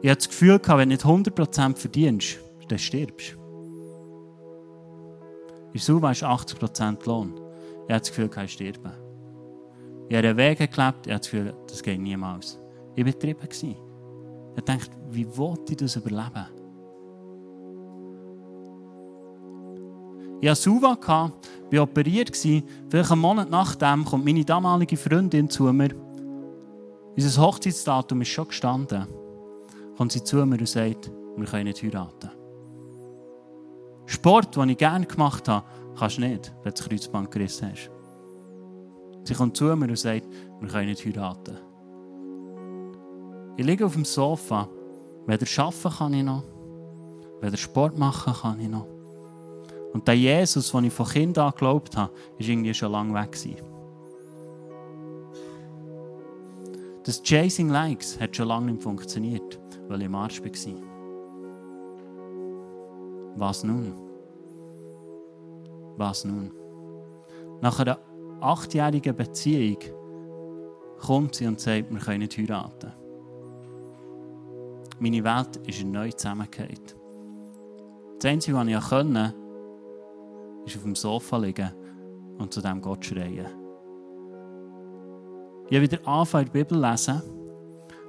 Ich 0.00 0.10
hatte 0.10 0.18
das 0.18 0.28
Gefühl, 0.28 0.60
wenn 0.64 0.88
du 0.88 0.94
nicht 0.94 1.04
100% 1.04 1.76
verdienst, 1.76 2.38
dann 2.68 2.78
stirbst 2.78 3.34
du. 3.34 3.38
In 5.72 5.80
Suva 5.80 6.10
ist 6.12 6.24
80% 6.24 7.06
Lohn. 7.06 7.34
Ich 7.86 7.94
hatte 7.94 8.00
das 8.00 8.08
Gefühl, 8.08 8.30
ich 8.44 8.52
sterbe. 8.52 8.92
Ich 10.08 10.16
habe 10.16 10.28
einen 10.28 10.36
Weg 10.36 10.58
gelebt, 10.58 10.76
ich 10.76 10.86
hatte 10.86 11.06
das 11.06 11.30
Gefühl, 11.30 11.54
das 11.66 11.82
geht 11.82 12.00
niemals. 12.00 12.58
Ich 12.96 13.04
war 13.04 13.12
betrieben. 13.12 13.48
Ich 14.56 14.64
dachte, 14.64 14.90
wie 15.10 15.36
wollte 15.36 15.72
ich 15.72 15.76
das 15.76 15.96
überleben? 15.96 16.57
Ich 20.40 20.48
hatte 20.48 20.60
Suva, 20.60 20.96
war 21.70 21.82
operiert. 21.82 22.36
Vielleicht 22.36 23.10
einen 23.10 23.20
Monat 23.20 23.50
nachdem 23.50 24.04
kommt 24.04 24.24
meine 24.24 24.44
damalige 24.44 24.96
Freundin 24.96 25.50
zu 25.50 25.64
mir. 25.72 25.90
Unser 27.16 27.42
Hochzeitsdatum 27.42 28.20
ist 28.22 28.28
schon 28.28 28.46
gestanden. 28.46 29.06
Kommt 29.96 30.12
sie 30.12 30.22
zu 30.22 30.36
mir 30.46 30.58
und 30.58 30.68
sagt, 30.68 31.10
wir 31.36 31.46
können 31.46 31.64
nicht 31.64 31.82
heiraten. 31.82 32.30
Sport, 34.06 34.56
den 34.56 34.68
ich 34.70 34.78
gerne 34.78 35.06
gemacht 35.06 35.48
habe, 35.48 35.66
kannst 35.98 36.18
du 36.18 36.22
nicht, 36.22 36.52
wenn 36.62 36.72
du 36.72 36.78
das 36.78 36.88
Kreuzband 36.88 37.30
gerissen 37.30 37.72
hast. 37.72 37.90
Sie 39.24 39.34
kommt 39.34 39.56
zu 39.56 39.64
mir 39.64 39.88
und 39.88 39.98
sagt, 39.98 40.26
wir 40.60 40.68
können 40.68 40.88
nicht 40.88 41.04
heiraten. 41.04 41.58
Ich 43.56 43.66
liege 43.66 43.84
auf 43.84 43.94
dem 43.94 44.04
Sofa. 44.04 44.68
Weder 45.26 45.46
arbeiten 45.62 45.90
kann 45.98 46.14
ich 46.14 46.24
noch, 46.24 46.44
weder 47.42 47.56
Sport 47.56 47.98
machen 47.98 48.32
kann 48.32 48.60
ich 48.60 48.68
noch. 48.68 48.97
Und 49.92 50.06
der 50.06 50.16
Jesus, 50.16 50.70
den 50.70 50.84
ich 50.84 50.92
von 50.92 51.06
Kind 51.06 51.38
an 51.38 51.50
geglaubt 51.50 51.96
habe, 51.96 52.12
ist 52.38 52.48
irgendwie 52.48 52.74
schon 52.74 52.92
lange 52.92 53.14
weg. 53.14 53.36
Das 57.04 57.22
Chasing 57.22 57.70
Likes 57.70 58.20
hat 58.20 58.36
schon 58.36 58.48
lange 58.48 58.72
nicht 58.72 58.82
funktioniert, 58.82 59.58
weil 59.88 60.00
ich 60.00 60.06
im 60.06 60.14
Arsch 60.14 60.42
war. 60.42 60.82
Was 63.36 63.64
nun? 63.64 63.94
Was 65.96 66.24
nun? 66.24 66.52
Nach 67.60 67.80
einer 67.80 67.98
achtjährigen 68.40 69.16
Beziehung 69.16 69.78
kommt 71.00 71.36
sie 71.36 71.46
und 71.46 71.60
sagt, 71.60 71.90
wir 71.90 71.98
können 71.98 72.20
nicht 72.20 72.36
heiraten. 72.36 72.92
Meine 74.98 75.24
Welt 75.24 75.56
ist 75.66 75.84
neu 75.84 76.10
zusammengefallen. 76.10 76.78
Das 78.20 78.30
Einzige, 78.30 78.56
was 78.56 78.66
ich 78.66 78.80
konnte, 78.80 79.34
ist 80.68 80.76
auf 80.76 80.84
dem 80.84 80.94
Sofa 80.94 81.36
liegen 81.38 81.70
und 82.38 82.52
zu 82.52 82.60
dem 82.60 82.80
Gott 82.80 83.04
schreien. 83.04 83.46
Ich 85.68 85.76
habe 85.76 85.82
wieder 85.82 86.06
angefangen, 86.06 86.46
die 86.46 86.50
Bibel 86.52 86.78
zu 86.78 86.88
lesen 86.88 87.22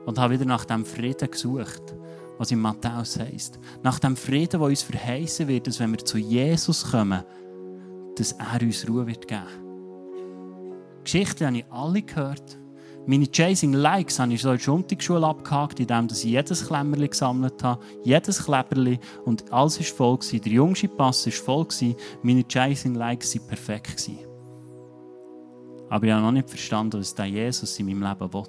und 0.06 0.18
habe 0.18 0.34
wieder 0.34 0.46
nach 0.46 0.66
dem 0.66 0.86
Frieden 0.86 1.30
gesucht, 1.30 1.96
was 2.38 2.52
in 2.52 2.60
Matthäus 2.60 3.20
heißt. 3.20 3.60
Nach 3.84 4.00
dem 4.00 4.16
Frieden, 4.16 4.60
der 4.60 4.62
uns 4.62 4.82
verheißen 4.82 5.48
wird, 5.48 5.68
dass 5.68 5.80
wenn 5.80 5.92
wir 5.92 6.00
zu 6.00 6.18
Jesus 6.18 6.90
kommen, 6.90 7.24
dass 8.16 8.32
er 8.34 8.62
uns 8.62 8.88
Ruhe 8.88 9.08
wird 9.08 9.28
geben. 9.28 9.70
Geschichten 11.04 11.48
habe 11.48 11.58
ich 11.58 11.66
alle 11.70 12.02
gehört. 12.02 12.58
Meine 13.06 13.28
Chasing 13.32 13.74
Likes 13.74 14.20
habe 14.20 14.34
ich 14.34 14.42
so 14.42 14.50
in 14.52 14.58
der 14.58 14.64
Sonntagsschule 14.64 15.26
abgehakt, 15.26 15.80
indem 15.80 16.08
ich 16.12 16.24
jedes 16.24 16.68
Klemmerli 16.68 17.08
gesammelt 17.08 17.64
habe. 17.64 17.84
Jedes 18.04 18.44
Kleberli. 18.44 19.00
Und 19.26 19.52
alles 19.52 19.80
war 19.80 20.18
voll. 20.18 20.40
Der 20.40 20.52
jüngste 20.52 20.88
Pass 20.88 21.26
war 21.26 21.34
voll. 21.34 21.96
Meine 22.22 22.44
Chasing 22.48 22.96
Likes 22.96 23.36
waren 23.36 23.48
perfekt. 23.48 24.12
Aber 25.90 26.06
ich 26.06 26.12
habe 26.12 26.22
noch 26.22 26.32
nicht 26.32 26.50
verstanden, 26.50 27.00
was 27.00 27.16
der 27.16 27.26
Jesus 27.26 27.80
in 27.80 27.88
meinem 27.88 28.04
Leben 28.04 28.34
will. 28.34 28.44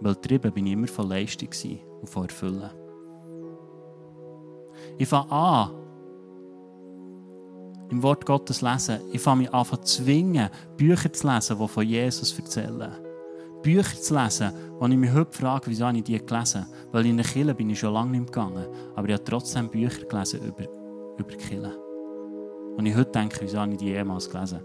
Weil 0.00 0.14
getrieben 0.14 0.52
bin 0.52 0.66
ich 0.66 0.72
immer 0.72 0.88
von 0.88 1.08
Leistung 1.08 1.50
und 2.00 2.08
von 2.08 2.24
Erfüllen. 2.24 2.70
Ich 4.98 5.08
fange 5.08 5.30
an, 5.30 5.70
im 7.90 8.02
Wort 8.02 8.24
Gottes 8.24 8.62
lesen. 8.62 9.00
Ich 9.12 9.20
fange 9.20 9.42
mich 9.42 9.54
an 9.54 9.64
zu 9.64 9.76
zwingen, 9.78 10.48
Bücher 10.76 11.12
zu 11.12 11.28
lesen, 11.28 11.58
die 11.58 11.68
von 11.68 11.86
Jesus 11.86 12.38
erzählen. 12.38 12.92
Bücher 13.62 14.00
zu 14.00 14.14
lesen, 14.14 14.52
wo 14.78 14.86
ich 14.86 14.96
mich 14.96 15.12
heute 15.12 15.36
frage, 15.36 15.66
wieso 15.66 15.86
habe 15.86 15.98
ich 15.98 16.04
die 16.04 16.24
gelesen? 16.24 16.66
Weil 16.92 17.06
in 17.06 17.16
der 17.16 17.26
Kirche 17.26 17.54
bin 17.54 17.68
ich 17.70 17.78
schon 17.78 17.92
lange 17.92 18.12
nicht 18.12 18.26
gegangen. 18.26 18.66
Aber 18.94 19.08
ich 19.08 19.14
habe 19.14 19.24
trotzdem 19.24 19.68
Bücher 19.68 20.06
gelesen 20.06 20.40
über, 20.40 20.64
über 21.18 21.30
die 21.30 21.36
Kirche. 21.36 21.76
Und 22.76 22.86
ich 22.86 22.96
heute 22.96 23.10
denke, 23.10 23.38
wieso 23.40 23.58
habe 23.58 23.72
ich 23.72 23.78
die 23.78 23.88
jemals 23.88 24.30
gelesen? 24.30 24.60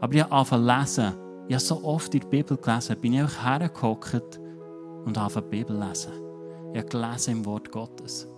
Aber 0.00 0.14
ich 0.14 0.22
habe 0.22 0.32
angefangen 0.32 0.66
lesen. 0.66 1.12
Ich 1.48 1.54
habe 1.54 1.64
so 1.64 1.84
oft 1.84 2.14
in 2.14 2.20
der 2.20 2.28
Bibel 2.28 2.56
gelesen, 2.56 2.96
bin 3.00 3.12
ich 3.12 3.20
einfach 3.20 3.44
hergehockt 3.44 4.40
und 5.04 5.18
habe 5.18 5.42
die 5.42 5.48
Bibel 5.48 5.76
lesen. 5.76 6.12
Ich 6.72 6.78
habe 6.80 6.88
gelesen 6.88 7.32
im 7.32 7.44
Wort 7.44 7.70
Gottes. 7.70 8.28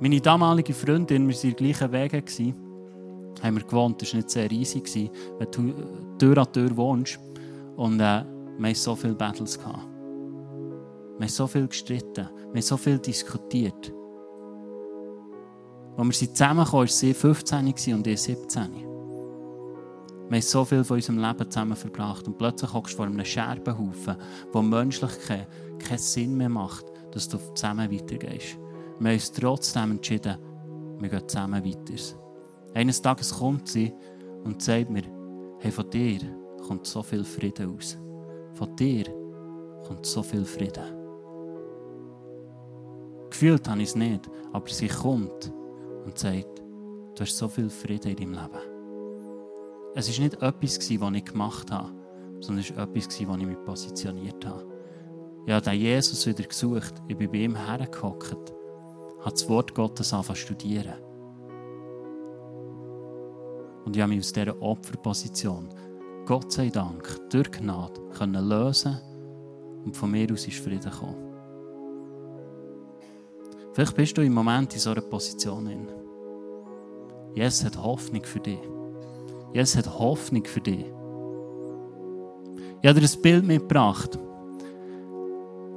Meine 0.00 0.20
damalige 0.20 0.74
Freundin, 0.74 1.28
wir 1.28 1.34
waren 1.34 1.50
in 1.50 1.56
gleichen 1.56 1.92
Wegen, 1.92 2.54
haben 3.42 3.56
wir 3.56 3.64
gewohnt. 3.64 4.02
Das 4.02 4.12
war 4.12 4.16
nicht 4.16 4.30
sehr 4.30 4.50
riesig, 4.50 5.10
wenn 5.38 5.50
du 5.50 5.72
Tür 6.18 6.38
an 6.38 6.52
Tür 6.52 6.76
wohnst. 6.76 7.20
Und 7.76 8.00
äh, 8.00 8.24
wir 8.58 8.68
hatten 8.68 8.74
so 8.74 8.96
viele 8.96 9.14
Battles. 9.14 9.58
Wir 9.58 9.72
haben 9.72 11.28
so 11.28 11.46
viel 11.46 11.68
gestritten. 11.68 12.28
Wir 12.28 12.54
haben 12.54 12.62
so 12.62 12.76
viel 12.76 12.98
diskutiert. 12.98 13.92
Als 15.96 16.06
wir 16.06 16.12
sind 16.12 16.36
zusammengekommen, 16.36 16.82
war 16.82 16.88
sie 16.88 17.14
15 17.14 17.94
und 17.94 18.06
ich 18.06 18.20
17. 18.20 18.72
Wir 18.72 20.36
haben 20.36 20.40
so 20.40 20.64
viel 20.64 20.82
von 20.82 20.96
unserem 20.96 21.18
Leben 21.18 21.50
zusammen 21.50 21.76
verbracht. 21.76 22.26
Und 22.26 22.36
plötzlich 22.36 22.72
hockst 22.72 22.94
du 22.94 22.96
vor 22.96 23.06
einem 23.06 23.24
Scherbenhaufen, 23.24 24.16
wo 24.52 24.60
Menschlichkeit 24.60 25.46
keinen 25.78 25.98
Sinn 25.98 26.36
mehr 26.36 26.48
macht, 26.48 26.84
dass 27.12 27.28
du 27.28 27.38
zusammen 27.54 27.92
weitergehst. 27.92 28.58
Wir 29.00 29.08
haben 29.08 29.14
uns 29.14 29.32
trotzdem 29.32 29.90
entschieden, 29.92 30.38
wir 31.00 31.08
gehen 31.08 31.28
zusammen 31.28 31.64
weiter. 31.64 32.18
Eines 32.74 33.02
Tages 33.02 33.34
kommt 33.34 33.68
sie 33.68 33.92
und 34.44 34.62
sagt 34.62 34.90
mir, 34.90 35.02
hey, 35.58 35.70
von 35.70 35.90
dir 35.90 36.20
kommt 36.66 36.86
so 36.86 37.02
viel 37.02 37.24
Frieden 37.24 37.76
aus. 37.76 37.98
Von 38.54 38.76
dir 38.76 39.04
kommt 39.86 40.06
so 40.06 40.22
viel 40.22 40.44
Frieden. 40.44 40.84
Gefühlt 43.30 43.68
habe 43.68 43.82
ich 43.82 43.88
es 43.88 43.96
nicht, 43.96 44.30
aber 44.52 44.68
sie 44.68 44.86
kommt 44.86 45.52
und 46.04 46.16
sagt, 46.16 46.62
du 47.14 47.20
hast 47.20 47.36
so 47.36 47.48
viel 47.48 47.68
Frieden 47.68 48.12
in 48.12 48.16
deinem 48.16 48.32
Leben. 48.32 48.74
Es 49.96 50.08
war 50.08 50.24
nicht 50.24 50.34
etwas, 50.34 51.00
was 51.00 51.14
ich 51.14 51.24
gemacht 51.24 51.70
habe, 51.72 51.92
sondern 52.40 52.64
es 52.64 52.76
war 52.76 52.84
etwas, 52.84 53.26
wo 53.26 53.34
ich 53.34 53.46
mich 53.46 53.64
positioniert 53.64 54.46
habe. 54.46 54.64
Ich 55.46 55.52
habe 55.52 55.64
den 55.64 55.80
Jesus 55.80 56.26
wieder 56.26 56.44
gesucht, 56.44 56.94
ich 57.08 57.16
bin 57.16 57.30
bei 57.30 57.38
ihm 57.38 57.56
hergehockt 57.56 58.54
habe 59.24 59.30
das 59.30 59.48
Wort 59.48 59.74
Gottes 59.74 60.12
angefangen 60.12 60.36
studieren. 60.36 60.94
Und 63.84 63.96
ich 63.96 64.02
habe 64.02 64.10
mich 64.10 64.20
aus 64.20 64.32
dieser 64.32 64.60
Opferposition, 64.60 65.68
Gott 66.26 66.52
sei 66.52 66.68
Dank, 66.68 67.30
durch 67.30 67.50
Gnade, 67.50 68.00
können 68.16 68.48
lösen 68.48 68.98
und 69.84 69.96
von 69.96 70.10
mir 70.10 70.30
aus 70.30 70.46
ist 70.46 70.58
Frieden 70.58 70.90
gekommen. 70.90 71.34
Vielleicht 73.72 73.96
bist 73.96 74.16
du 74.16 74.22
im 74.22 74.34
Moment 74.34 74.72
in 74.74 74.80
so 74.80 74.90
einer 74.90 75.00
Position. 75.00 75.88
Jesus 77.34 77.64
hat 77.64 77.82
Hoffnung 77.82 78.22
für 78.22 78.40
dich. 78.40 78.60
Jesus 79.52 79.76
hat 79.76 79.98
Hoffnung 79.98 80.44
für 80.44 80.60
dich. 80.60 80.84
Ich 82.82 82.88
habe 82.88 83.00
dir 83.00 83.06
ein 83.06 83.22
Bild 83.22 83.44
mitgebracht. 83.44 84.18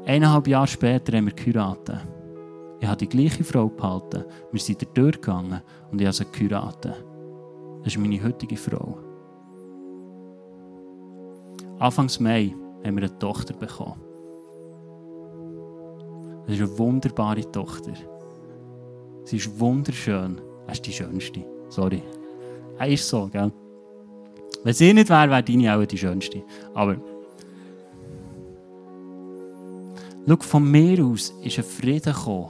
Eineinhalb 0.05 0.47
Jahre 0.47 0.67
später 0.67 1.15
haben 1.17 1.25
wir 1.25 1.33
geheiratet. 1.33 2.16
Ich 2.79 2.87
habe 2.87 2.97
die 2.97 3.09
gleiche 3.09 3.43
Frau 3.43 3.67
behalten. 3.67 4.23
Wir 4.51 4.59
sind 4.59 4.85
durchgegangen 4.95 5.61
und 5.91 5.99
ich 5.99 6.07
habe 6.07 6.15
sie 6.15 6.25
geheiratet. 6.31 7.03
Das 7.83 7.95
ist 7.95 7.97
meine 7.97 8.23
heutige 8.23 8.57
Frau. 8.57 8.97
Anfangs 11.79 12.19
Mai 12.19 12.53
haben 12.83 12.95
wir 12.95 13.03
eine 13.03 13.19
Tochter 13.19 13.53
bekommen. 13.53 14.01
Das 16.45 16.55
ist 16.55 16.61
eine 16.61 16.77
wunderbare 16.77 17.51
Tochter. 17.51 17.93
Sie 19.23 19.37
ist 19.37 19.59
wunderschön. 19.59 20.39
Er 20.65 20.73
ist 20.73 20.85
die 20.85 20.93
schönste. 20.93 21.45
Sorry. 21.69 22.01
Er 22.77 22.87
ist 22.87 23.07
so, 23.07 23.27
gell? 23.27 23.51
Wenn 24.63 24.73
sie 24.73 24.93
nicht 24.93 25.09
wäre, 25.09 25.29
wäre 25.29 25.43
deine 25.43 25.75
auch 25.75 25.85
die 25.85 25.97
schönste. 25.97 26.43
Aber 26.73 26.97
Schau, 30.27 30.35
von 30.41 30.69
mir 30.69 31.05
aus 31.05 31.33
ist 31.41 31.57
ein 31.57 31.63
Frieden 31.63 32.13
gekommen, 32.13 32.49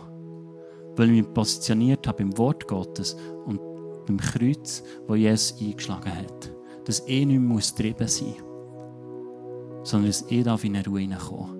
weil 0.97 1.11
ich 1.11 1.23
mich 1.23 1.33
positioniert 1.33 2.07
habe 2.07 2.23
im 2.23 2.37
Wort 2.37 2.67
Gottes 2.67 3.15
und 3.45 3.59
beim 4.05 4.17
Kreuz, 4.17 4.83
wo 5.07 5.15
Jesus 5.15 5.59
eingeschlagen 5.61 6.15
hat. 6.15 6.51
Dass 6.85 7.03
ich 7.05 7.25
nicht 7.25 7.39
mehr 7.39 7.57
getrieben 7.57 8.07
sein 8.07 8.27
muss, 8.27 9.89
sondern 9.89 10.09
dass 10.09 10.23
ich 10.23 10.39
in 10.39 10.47
eine 10.49 10.85
Ruhe 10.85 11.01
hineinkomme. 11.01 11.57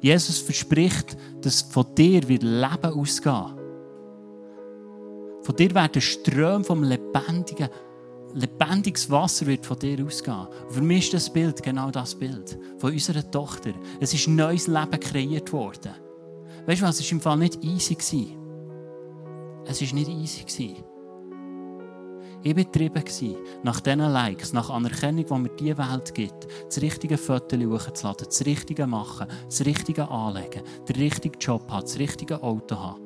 Jesus 0.00 0.38
verspricht, 0.38 1.16
dass 1.42 1.62
von 1.62 1.94
dir 1.94 2.26
wird 2.28 2.42
Leben 2.42 2.98
ausgehen. 2.98 3.58
Von 5.42 5.56
dir 5.56 5.74
werden 5.74 6.00
Ströme 6.00 6.64
vom 6.64 6.82
lebendigen, 6.82 7.68
lebendiges 8.34 9.10
Wasser 9.10 9.46
wird 9.46 9.66
von 9.66 9.78
dir 9.78 10.04
ausgehen. 10.04 10.46
Für 10.70 10.80
mich 10.80 11.06
ist 11.06 11.14
das 11.14 11.32
Bild 11.32 11.62
genau 11.62 11.90
das 11.90 12.14
Bild 12.14 12.58
von 12.78 12.92
unserer 12.92 13.28
Tochter. 13.30 13.72
Es 14.00 14.14
ist 14.14 14.28
neues 14.28 14.66
Leben 14.66 15.00
kreiert 15.00 15.52
worden. 15.52 15.92
Weißt 16.66 16.80
du 16.80 16.86
was? 16.86 17.00
Es 17.00 17.06
war 17.06 17.12
im 17.12 17.20
Fall 17.20 17.38
nicht 17.38 17.64
easy. 17.64 17.96
Es 19.66 19.80
war 19.80 19.94
nicht 19.94 20.08
easy. 20.08 20.76
Ich 22.44 22.56
war 22.56 22.64
getrieben 22.64 23.36
nach 23.62 23.80
diesen 23.80 24.00
Likes, 24.00 24.52
nach 24.52 24.70
Anerkennung, 24.70 25.24
die 25.24 25.34
mir 25.34 25.48
diese 25.50 25.78
Welt 25.78 26.12
gibt, 26.14 26.48
das 26.66 26.82
richtige 26.82 27.16
Foto 27.16 27.56
hochzuladen, 27.56 28.26
das 28.26 28.44
richtige 28.44 28.86
machen, 28.86 29.28
das 29.46 29.64
richtige 29.64 30.08
anlegen, 30.08 30.62
den 30.88 30.96
richtigen 30.96 31.38
Job 31.38 31.70
haben, 31.70 31.82
das 31.82 31.98
richtige 31.98 32.42
Auto 32.42 32.76
haben. 32.76 33.00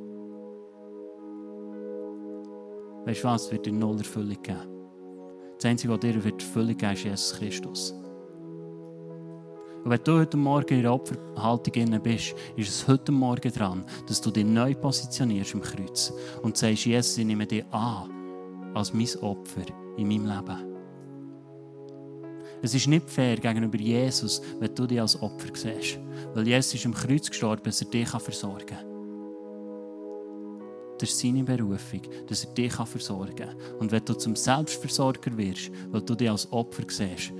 Weißt 3.05 3.23
du 3.23 3.29
was? 3.29 3.45
Es 3.45 3.53
wird 3.53 3.67
dir 3.67 3.73
null 3.73 3.99
Erfüllung 3.99 4.43
geben. 4.43 4.61
Das 5.57 5.67
Einzige, 5.67 5.93
was 5.93 6.01
dir 6.01 6.25
wird 6.25 6.43
Erfüllung 6.43 6.77
geben, 6.77 6.93
ist 6.95 7.05
Jesus 7.05 7.35
Christus. 7.39 7.95
Wenn 9.89 10.03
du 10.03 10.19
heute 10.19 10.37
Morgen 10.37 10.75
in 10.75 10.83
der 10.83 10.93
Opferhaltung 10.93 12.03
bist, 12.03 12.35
ist 12.57 12.69
es 12.69 12.89
heute 12.89 13.13
Morgen 13.13 13.53
dran, 13.53 13.85
dass 14.09 14.21
du 14.21 14.33
dich 14.33 14.45
neu 14.45 14.75
positionierst 14.75 15.55
im 15.55 15.63
Kreuz 15.63 16.13
und 16.43 16.57
sagst, 16.57 16.87
Jesus, 16.87 17.17
ich 17.19 17.25
nehme 17.25 17.47
dich 17.47 17.65
an 17.71 18.11
als 18.75 18.93
mein 18.93 19.09
Opfer 19.21 19.63
in 19.97 20.09
meinem 20.09 20.27
Leben. 20.27 20.77
Es 22.63 22.75
ist 22.75 22.89
nicht 22.89 23.09
fair 23.09 23.37
gegenüber 23.37 23.79
Jesus, 23.79 24.43
wenn 24.59 24.75
du 24.75 24.89
dich 24.89 25.01
als 25.01 25.23
Opfer 25.23 25.51
siehst. 25.55 26.01
Weil 26.35 26.49
Jesus 26.49 26.75
ist 26.75 26.85
im 26.85 26.93
Kreuz 26.93 27.31
gestorben, 27.31 27.63
dass 27.63 27.81
er 27.81 27.89
dich 27.89 28.09
versorgen 28.09 28.67
kann. 28.67 28.87
Das 30.99 31.11
ist 31.11 31.21
seine 31.21 31.45
Berufung, 31.45 32.01
dass 32.27 32.45
er 32.45 32.55
dich 32.55 32.73
versorgen 32.73 33.37
kann. 33.37 33.55
Und 33.79 33.93
wenn 33.93 34.05
du 34.05 34.15
zum 34.15 34.35
Selbstversorger 34.35 35.37
wirst, 35.37 35.71
weil 35.93 36.03
du 36.03 36.17
dich 36.17 36.29
als 36.29 36.51
Opfer 36.51 36.83
siehst, 36.89 37.33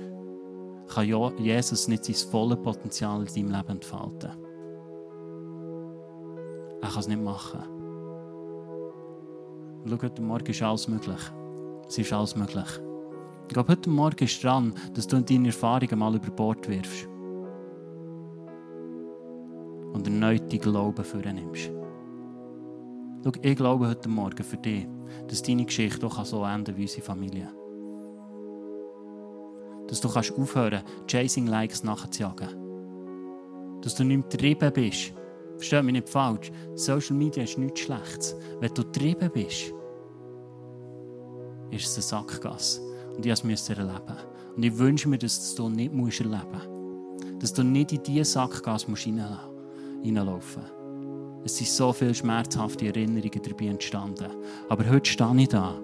kann 0.87 1.05
Jesus 1.37 1.87
nicht 1.87 2.05
sein 2.05 2.15
volles 2.31 2.61
Potenzial 2.61 3.21
in 3.21 3.27
deinem 3.27 3.51
Leben 3.51 3.69
entfalten. 3.69 4.31
Er 6.81 6.89
kann 6.89 6.99
es 6.99 7.07
nicht 7.07 7.21
machen. 7.21 7.59
Schau, 9.85 10.01
heute 10.01 10.21
Morgen 10.21 10.45
ist 10.45 10.61
alles 10.61 10.87
möglich. 10.87 11.19
Es 11.87 11.97
ist 11.97 12.13
alles 12.13 12.35
möglich. 12.35 12.67
Ich 13.47 13.53
glaube, 13.53 13.71
heute 13.71 13.89
Morgen 13.89 14.25
ist 14.25 14.43
dran, 14.43 14.73
dass 14.93 15.07
du 15.07 15.21
deine 15.21 15.47
Erfahrungen 15.47 15.99
mal 15.99 16.15
über 16.15 16.29
Bord 16.31 16.67
wirfst. 16.67 17.07
Und 19.93 20.05
erneut 20.05 20.51
die 20.51 20.59
Glauben 20.59 21.03
für 21.03 21.17
nimmst. 21.17 21.71
Schau, 23.23 23.31
ich 23.41 23.55
glaube 23.55 23.87
heute 23.87 24.09
Morgen 24.09 24.43
für 24.43 24.57
dich, 24.57 24.87
dass 25.27 25.41
deine 25.41 25.65
Geschichte 25.65 26.05
auch 26.05 26.23
so 26.25 26.43
enden 26.43 26.75
wie 26.77 26.83
unsere 26.83 27.01
Familie. 27.01 27.56
Dass 29.87 30.01
du 30.01 30.09
kannst 30.09 30.33
aufhören, 30.37 30.83
Chasing 31.07 31.47
Likes 31.47 31.83
nachzujagen. 31.83 32.49
Dass 33.81 33.95
du 33.95 34.03
nicht 34.03 34.17
mehr 34.17 34.29
getrieben 34.29 34.73
bist. 34.73 35.13
Versteht 35.55 35.83
mich 35.83 35.93
nicht 35.93 36.09
falsch. 36.09 36.51
Social 36.75 37.15
Media 37.15 37.43
ist 37.43 37.57
nichts 37.57 37.79
Schlechtes. 37.81 38.35
Wenn 38.59 38.73
du 38.73 38.83
getrieben 38.83 39.31
bist, 39.33 39.73
ist 41.71 41.85
es 41.85 41.95
eine 41.95 42.03
Sackgasse. 42.03 42.81
Und 43.15 43.25
ich 43.25 43.43
musste 43.43 43.73
es 43.73 43.77
erleben. 43.79 44.17
Und 44.55 44.63
ich 44.63 44.77
wünsche 44.77 45.09
mir, 45.09 45.17
dass 45.17 45.55
du 45.55 45.69
nicht 45.69 45.91
erleben 45.91 45.97
musst. 45.97 46.23
Dass 47.39 47.53
du 47.53 47.63
nicht 47.63 47.93
in 47.93 48.03
diese 48.03 48.25
Sackgasse 48.25 48.87
reinlaufen 48.87 50.61
musst. 50.61 50.77
Es 51.45 51.57
sind 51.57 51.69
so 51.69 51.93
viele 51.93 52.13
schmerzhafte 52.13 52.87
Erinnerungen 52.87 53.41
dabei 53.41 53.67
entstanden. 53.67 54.31
Aber 54.69 54.89
heute 54.89 55.09
stehe 55.09 55.35
ich 55.37 55.47
da. 55.47 55.79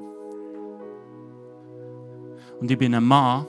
Und 2.60 2.70
ich 2.70 2.78
bin 2.78 2.94
ein 2.96 3.04
Mann, 3.04 3.46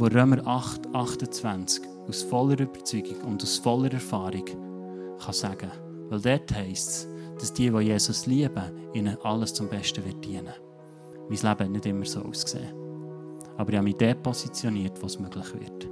der 0.00 0.14
Römer 0.14 0.46
8, 0.46 0.92
28 0.92 1.84
aus 2.08 2.22
voller 2.22 2.58
Überzeugung 2.58 3.20
und 3.22 3.42
aus 3.42 3.58
voller 3.58 3.92
Erfahrung 3.92 4.44
kann 4.44 5.32
sagen. 5.32 5.70
Weil 6.08 6.20
dort 6.20 6.54
heisst 6.54 6.88
es, 6.88 7.08
dass 7.38 7.52
die, 7.52 7.70
die 7.70 7.78
Jesus 7.78 8.26
lieben, 8.26 8.72
ihnen 8.92 9.16
alles 9.22 9.54
zum 9.54 9.68
Besten 9.68 10.04
wird 10.04 10.24
dienen. 10.24 10.52
Mein 11.28 11.38
Leben 11.38 11.46
hat 11.46 11.70
nicht 11.70 11.86
immer 11.86 12.04
so 12.04 12.22
ausgesehen. 12.22 12.72
Aber 13.56 13.70
ich 13.70 13.76
habe 13.76 13.84
mich 13.84 13.96
dort 13.96 14.22
positioniert, 14.22 15.00
wo 15.00 15.06
es 15.06 15.18
möglich 15.18 15.54
wird. 15.54 15.88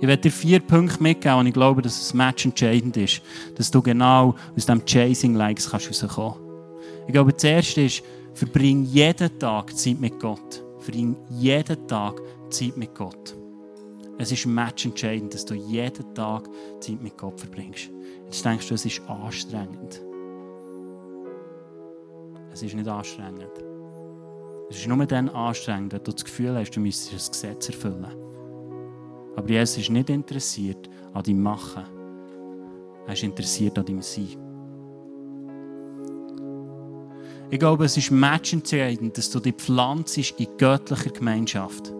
Ich 0.00 0.06
werde 0.06 0.22
dir 0.22 0.32
vier 0.32 0.60
Punkte 0.60 1.02
mitgeben 1.02 1.38
und 1.38 1.46
ich 1.46 1.54
glaube, 1.54 1.82
dass 1.82 1.98
das 1.98 2.14
Match 2.14 2.44
entscheidend 2.44 2.96
ist, 2.96 3.20
dass 3.56 3.70
du 3.70 3.82
genau 3.82 4.34
aus 4.56 4.66
diesem 4.66 4.84
Chasing 4.84 5.34
Likes 5.34 5.70
kannst 5.70 5.88
rauskommen 5.88 6.34
Ich 7.06 7.12
glaube, 7.12 7.32
das 7.32 7.44
erste 7.44 7.82
ist, 7.82 8.02
verbring 8.32 8.84
jeden 8.84 9.38
Tag 9.38 9.76
Zeit 9.76 10.00
mit 10.00 10.18
Gott. 10.20 10.64
Verbring 10.88 11.16
jeden 11.28 11.86
Tag 11.86 12.18
Zeit 12.48 12.78
mit 12.78 12.94
Gott. 12.94 13.36
Es 14.16 14.32
ist 14.32 14.46
matchentscheidend, 14.46 15.34
dass 15.34 15.44
du 15.44 15.52
jeden 15.52 16.14
Tag 16.14 16.48
Zeit 16.80 17.02
mit 17.02 17.18
Gott 17.18 17.38
verbringst. 17.38 17.90
Jetzt 18.24 18.42
denkst 18.42 18.66
du, 18.68 18.74
es 18.74 18.86
ist 18.86 19.02
anstrengend. 19.06 20.02
Es 22.50 22.62
ist 22.62 22.74
nicht 22.74 22.88
anstrengend. 22.88 23.52
Es 24.70 24.78
ist 24.78 24.88
nur 24.88 25.04
dann 25.04 25.28
anstrengend, 25.28 25.92
wenn 25.92 26.02
du 26.04 26.10
das 26.10 26.24
Gefühl 26.24 26.56
hast, 26.56 26.70
du 26.70 26.80
müsstest 26.80 27.12
das 27.12 27.30
Gesetz 27.32 27.68
erfüllen. 27.68 28.06
Aber 29.36 29.46
Jesus 29.46 29.76
ist 29.76 29.90
nicht 29.90 30.08
interessiert 30.08 30.88
an 31.12 31.22
deinem 31.22 31.42
Machen. 31.42 31.84
Er 33.06 33.12
ist 33.12 33.22
interessiert 33.24 33.78
an 33.78 33.84
deinem 33.84 34.00
Sein. 34.00 34.47
Ich 37.50 37.58
glaube, 37.58 37.86
es 37.86 37.96
ist 37.96 38.10
matchentscheidend, 38.10 39.16
dass 39.16 39.30
du 39.30 39.40
dich 39.40 39.54
pflanzt 39.54 40.18
in 40.18 40.46
göttlicher 40.58 41.10
Gemeinschaft. 41.10 41.94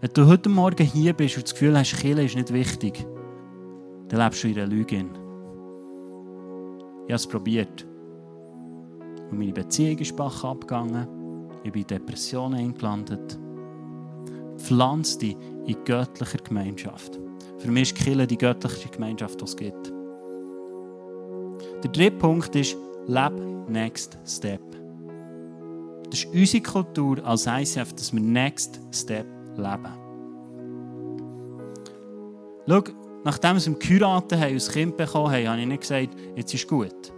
Wenn 0.00 0.10
du 0.12 0.26
heute 0.26 0.48
Morgen 0.48 0.84
hier 0.84 1.12
bist 1.12 1.36
und 1.36 1.44
das 1.44 1.52
Gefühl 1.52 1.78
hast, 1.78 1.96
Kirche 1.96 2.22
ist 2.22 2.34
nicht 2.34 2.52
wichtig, 2.52 3.06
dann 4.08 4.20
lebst 4.20 4.42
du 4.42 4.48
in 4.48 4.58
einer 4.58 4.66
Lüge. 4.66 4.96
Ich 4.96 7.12
habe 7.12 7.14
es 7.14 7.28
probiert. 7.28 7.86
Und 9.30 9.38
meine 9.38 9.52
Beziehung 9.52 9.98
ist 9.98 10.16
bach 10.16 10.42
abgegangen. 10.42 11.06
Ich 11.62 11.70
bin 11.70 11.82
in 11.82 11.86
Depressionen 11.86 12.58
eingelandet. 12.58 13.38
Pflanz 14.56 15.16
dich 15.16 15.36
in 15.66 15.76
göttlicher 15.84 16.38
Gemeinschaft. 16.38 17.20
Für 17.58 17.70
mich 17.70 17.92
ist 17.92 18.02
Kirche 18.02 18.26
die 18.26 18.38
göttliche 18.38 18.88
Gemeinschaft, 18.88 19.40
die 19.40 19.44
es 19.44 19.56
gibt. 19.56 19.92
Der 21.84 21.90
dritte 21.92 22.16
Punkt 22.16 22.56
ist, 22.56 22.76
leb 23.08 23.32
Next 23.68 24.18
Step. 24.26 24.60
Das 26.10 26.24
ist 26.24 26.32
unsere 26.32 26.62
Kultur 26.62 27.24
als 27.24 27.46
ICF, 27.46 27.94
dass 27.94 28.12
wir 28.12 28.20
Next 28.20 28.78
Step 28.92 29.26
leben. 29.56 29.88
Schau, 32.68 32.82
nachdem 33.24 33.56
wir 33.56 33.74
geheiratet 33.78 34.38
haben, 34.38 34.52
ein 34.52 34.58
Kind 34.58 34.96
bekommen 34.96 35.32
haben, 35.32 35.48
habe 35.48 35.60
ich 35.60 35.66
nicht 35.66 35.80
gesagt, 35.80 36.10
jetzt 36.36 36.52
ist 36.52 36.68
gut. 36.68 37.12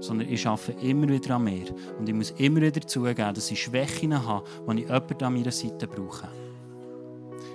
Sondern 0.00 0.28
ich 0.28 0.46
arbeite 0.46 0.72
immer 0.86 1.08
wieder 1.08 1.36
an 1.36 1.44
mir. 1.44 1.74
Und 1.98 2.06
ich 2.06 2.14
muss 2.14 2.30
immer 2.32 2.60
wieder 2.60 2.82
zugeben, 2.82 3.34
dass 3.34 3.50
ich 3.50 3.62
Schwächen 3.62 4.26
habe, 4.26 4.44
die 4.68 4.82
ich 4.82 4.88
jemanden 4.88 5.24
an 5.24 5.32
meiner 5.32 5.52
Seite 5.52 5.86
brauche. 5.86 6.28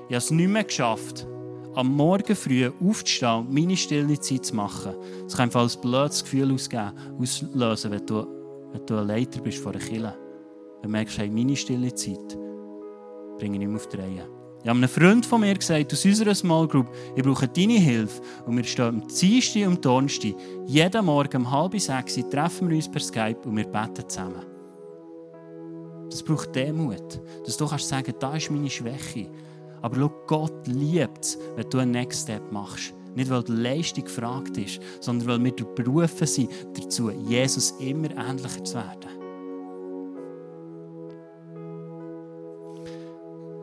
Ich 0.08 0.16
habe 0.16 0.18
es 0.18 0.32
nicht 0.32 0.50
mehr 0.50 0.64
geschafft, 0.64 1.28
am 1.76 1.96
Morgen 1.96 2.36
früh 2.36 2.70
aufzustehen 2.82 3.40
und 3.40 3.54
meine 3.54 3.78
stille 3.78 4.20
Zeit 4.20 4.46
zu 4.46 4.56
machen. 4.56 4.94
Das 5.24 5.38
kann 5.38 5.46
einfach 5.46 5.64
ein 5.64 5.82
blödes 5.82 6.24
Gefühl 6.24 6.52
auslösen, 6.54 7.92
wenn 7.92 8.06
du, 8.06 8.28
wenn 8.72 8.86
du 8.86 8.98
ein 8.98 9.08
Leiter 9.08 9.42
bist 9.42 9.60
von 9.60 9.74
einer 9.74 9.84
Kirche. 9.84 10.18
Wenn 10.82 10.84
du 10.84 10.90
merkst, 10.90 11.18
hey, 11.18 11.30
meine 11.30 11.56
stille 11.56 11.94
Zeit 11.94 12.38
bringe 13.38 13.56
ich 13.56 13.60
nicht 13.60 13.68
mehr 13.68 13.78
auf 13.78 13.88
die 13.88 13.98
Reihe. 13.98 14.28
Ich 14.62 14.68
habe 14.68 14.78
einem 14.78 14.90
Freund 14.90 15.26
von 15.26 15.40
mir 15.40 15.56
gesagt, 15.56 15.94
aus 15.94 16.04
unserer 16.04 16.36
Small 16.36 16.68
Group, 16.68 16.88
ich 17.16 17.24
brauche 17.24 17.48
deine 17.48 17.80
Hilfe. 17.80 18.22
Und 18.46 18.58
wir 18.58 18.64
stehen 18.66 18.86
am 18.86 19.08
Dienstag 19.08 19.68
und 19.68 19.86
Donnerstag, 19.86 20.36
jeden 20.66 21.06
Morgen 21.06 21.38
um 21.38 21.52
halb 21.52 21.80
sechs, 21.80 22.20
treffen 22.30 22.70
wir 22.70 22.76
uns 22.76 22.92
per 22.92 23.00
Skype 23.00 23.40
und 23.46 23.56
wir 23.56 23.66
beten 23.66 24.08
zusammen. 24.10 24.46
Das 26.10 26.24
braucht 26.24 26.54
Demut. 26.54 27.22
Dass 27.46 27.56
du 27.56 27.68
kannst 27.68 27.88
sagen, 27.88 28.14
da 28.20 28.36
ist 28.36 28.52
meine 28.52 28.70
Schwäche. 28.70 29.30
Aber 29.82 29.96
schau, 29.96 30.12
Gott 30.28 30.68
liebt 30.68 31.26
es, 31.26 31.38
wenn 31.56 31.70
du 31.70 31.78
einen 31.80 31.92
Next 31.92 32.24
Step 32.24 32.52
machst. 32.52 32.94
Nicht, 33.16 33.30
weil 33.30 33.44
die 33.44 33.52
Leistung 33.54 34.04
gefragt 34.04 34.58
ist, 34.58 34.80
sondern 35.02 35.28
weil 35.28 35.44
wir 35.44 35.66
berufen 35.76 36.28
sind 36.28 36.50
dazu, 36.74 37.10
Jesus 37.10 37.72
immer 37.80 38.12
ähnlicher 38.12 38.64
zu 38.64 38.76
werden. 38.76 39.10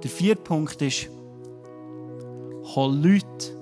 Der 0.03 0.11
vierte 0.11 0.43
Punkt 0.43 0.81
ist, 0.83 1.09
hol 2.75 2.95
Leute 2.95 3.57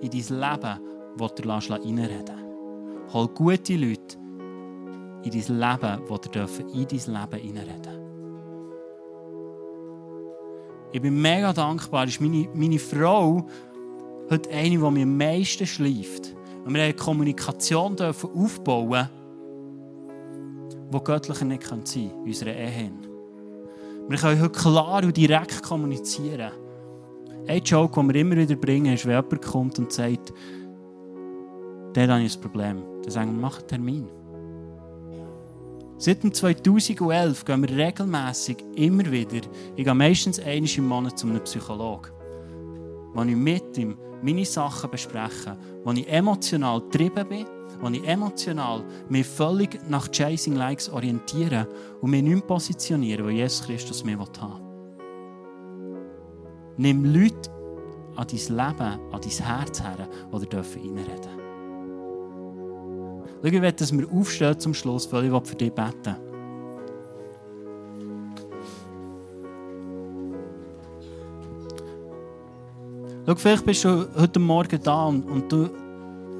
in 0.00 0.10
dein 0.10 0.40
Leben, 0.40 0.80
die 1.20 1.42
du 1.42 1.48
reinreden 1.48 1.96
lässt. 1.96 3.14
Hol 3.14 3.28
gute 3.28 3.76
Leute 3.76 4.16
in 5.22 5.30
dein 5.30 5.60
Leben, 5.60 6.02
die 6.08 6.28
dir 6.30 6.48
in 6.72 6.86
dein 6.86 7.30
Leben 7.30 7.56
reinreden 7.56 8.05
Ich 10.92 11.02
bin 11.02 11.20
mega 11.20 11.52
dankbar, 11.52 12.06
ist 12.06 12.20
meine, 12.20 12.48
meine 12.54 12.78
Frau 12.78 13.46
heute 14.30 14.50
eine, 14.50 14.70
die 14.70 14.76
mir 14.78 15.02
am 15.02 15.16
meisten 15.16 15.66
schläft. 15.66 16.34
Und 16.64 16.74
wir 16.74 16.82
eine 16.82 16.94
Kommunikation 16.94 17.96
dürfen 17.96 18.30
aufbauen, 18.34 19.08
die 20.92 21.04
göttlicher 21.04 21.44
nicht 21.44 21.62
sein 21.64 21.84
kann 21.84 22.02
in 22.02 22.24
unserer 22.24 22.54
Ehe. 22.54 22.92
Wir 24.08 24.18
können 24.18 24.40
heute 24.40 24.58
klar 24.58 25.02
und 25.02 25.16
direkt 25.16 25.62
kommunizieren. 25.62 26.52
Ein 27.48 27.62
Joke, 27.62 28.00
den 28.00 28.08
wir 28.12 28.20
immer 28.20 28.36
wieder 28.36 28.56
bringen, 28.56 28.94
ist, 28.94 29.04
wenn 29.06 29.16
jemand 29.16 29.42
kommt 29.42 29.78
und 29.78 29.92
sagt, 29.92 30.32
habe 31.96 32.22
ich 32.22 32.36
ein 32.36 32.40
Problem. 32.40 32.82
Dann 33.02 33.10
sagen 33.10 33.34
wir, 33.34 33.40
mach 33.40 33.58
einen 33.58 33.68
Termin. 33.68 34.08
Seit 35.98 36.20
2011 36.22 37.44
gehen 37.46 37.62
wir 37.62 37.86
regelmäßig 37.86 38.58
immer 38.74 39.10
wieder, 39.10 39.40
ich 39.76 39.84
gehe 39.84 39.94
meistens 39.94 40.38
einmal 40.38 40.70
im 40.76 40.88
Monat 40.88 41.18
zu 41.18 41.26
einem 41.26 41.42
Psychologen, 41.42 42.10
wo 43.14 43.22
ich 43.22 43.34
mit 43.34 43.78
ihm 43.78 43.96
meine 44.20 44.44
Sachen 44.44 44.90
bespreche, 44.90 45.56
wo 45.84 45.92
ich 45.92 46.06
emotional 46.06 46.82
getrieben 46.82 47.28
bin, 47.30 47.46
wo 47.80 47.88
ich 47.88 48.06
emotional 48.06 48.84
mich 49.08 49.26
völlig 49.26 49.80
nach 49.88 50.10
Chasing 50.10 50.56
Likes 50.56 50.90
orientiere 50.90 51.66
und 52.02 52.10
mich 52.10 52.22
nicht 52.22 52.46
positioniere, 52.46 53.24
wo 53.24 53.30
Jesus 53.30 53.66
Christus 53.66 54.04
mir 54.04 54.18
haben. 54.18 54.60
Nimm 56.76 57.06
Leute 57.06 57.50
an 58.16 58.26
dein 58.26 58.38
Leben, 58.38 59.00
an 59.12 59.20
dein 59.22 59.46
Herz 59.46 59.80
her, 59.82 60.08
die 60.30 60.56
reinreden 60.56 61.22
dürfen. 61.22 61.45
Schau, 63.42 63.48
ich 63.48 63.62
will, 63.62 63.72
dass 63.72 63.92
wir 63.92 64.10
aufstehen 64.10 64.58
zum 64.58 64.74
Schluss, 64.74 65.12
weil 65.12 65.26
ich 65.26 65.48
für 65.48 65.56
dich 65.56 65.72
beten 65.72 66.16
Schau, 73.26 73.34
vielleicht 73.34 73.66
bist 73.66 73.84
du 73.84 74.06
heute 74.16 74.38
Morgen 74.38 74.80
da 74.82 75.06
und, 75.06 75.28
und 75.28 75.50
du, 75.50 75.68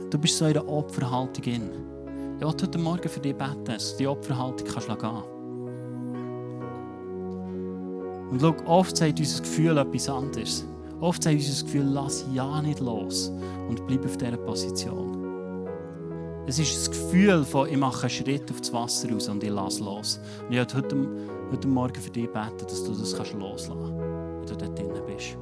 du 0.09 0.19
bist 0.19 0.39
so 0.39 0.47
in 0.47 0.57
einer 0.57 0.69
Opferhaltung. 0.69 1.45
Ich 1.45 1.61
will 1.61 2.47
heute 2.47 2.79
Morgen 2.79 3.09
für 3.09 3.21
dich 3.21 3.35
beten, 3.35 3.65
dass 3.65 3.93
du 3.93 3.99
die 3.99 4.07
Opferhaltung 4.07 4.67
kannst 4.67 4.89
kannst. 4.89 5.25
Und 8.31 8.41
schau, 8.41 8.55
oft 8.67 8.97
sagt 8.97 9.19
unser 9.19 9.43
Gefühl 9.43 9.79
etwas 9.79 10.09
anderes. 10.09 10.65
Oft 11.01 11.23
sagt 11.23 11.37
unser 11.37 11.65
Gefühl, 11.65 11.85
lass 11.85 12.25
ja 12.33 12.63
nicht 12.63 12.81
los 12.81 13.33
und 13.69 13.87
bleib 13.87 14.05
auf 14.05 14.17
dieser 14.17 14.37
Position. 14.37 15.16
Es 16.49 16.61
ist 16.61 16.77
das 16.77 16.91
Gefühl 16.91 17.45
von, 17.45 17.69
ich 17.69 17.77
mache 17.77 18.03
einen 18.03 18.11
Schritt 18.11 18.49
auf 18.53 18.61
das 18.61 18.73
Wasser 18.73 19.11
raus 19.11 19.29
und 19.29 19.43
ich 19.43 19.51
lasse 19.51 19.83
los. 19.83 20.21
Und 20.45 20.53
ich 20.53 20.59
möchte 20.59 20.77
heute, 20.77 21.09
heute 21.51 21.69
Morgen 21.69 22.01
für 22.01 22.11
dich 22.11 22.31
beten, 22.31 22.67
dass 22.69 22.85
du 22.85 22.95
das 22.95 23.17
kannst 23.17 23.33
loslassen 23.35 23.75
kannst, 23.81 24.51
wenn 24.51 24.59
du 24.59 24.65
dort 24.65 24.79
drinnen 24.79 25.03
bist. 25.07 25.37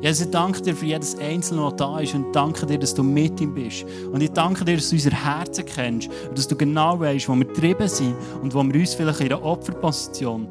Jesus, 0.00 0.26
ich 0.26 0.30
danke 0.30 0.62
dir 0.62 0.76
für 0.76 0.86
jedes 0.86 1.18
Einzelne, 1.18 1.62
das 1.62 1.76
da 1.76 1.98
ist 1.98 2.14
und 2.14 2.32
danke 2.32 2.64
dir, 2.64 2.78
dass 2.78 2.94
du 2.94 3.02
mit 3.02 3.40
ihm 3.40 3.52
bist. 3.52 3.84
Und 4.12 4.22
ich 4.22 4.30
danke 4.30 4.64
dir, 4.64 4.76
dass 4.76 4.90
du 4.90 4.94
unser 4.94 5.10
Herzen 5.10 5.66
kennst 5.66 6.08
und 6.28 6.38
dass 6.38 6.46
du 6.46 6.54
genau 6.54 7.00
weißt, 7.00 7.28
wo 7.28 7.34
wir 7.34 7.44
getrieben 7.44 7.88
sind 7.88 8.14
und 8.40 8.54
wo 8.54 8.62
wir 8.62 8.74
uns 8.74 8.94
vielleicht 8.94 9.20
in 9.20 9.32
einer 9.32 9.42
Opferposition 9.42 10.46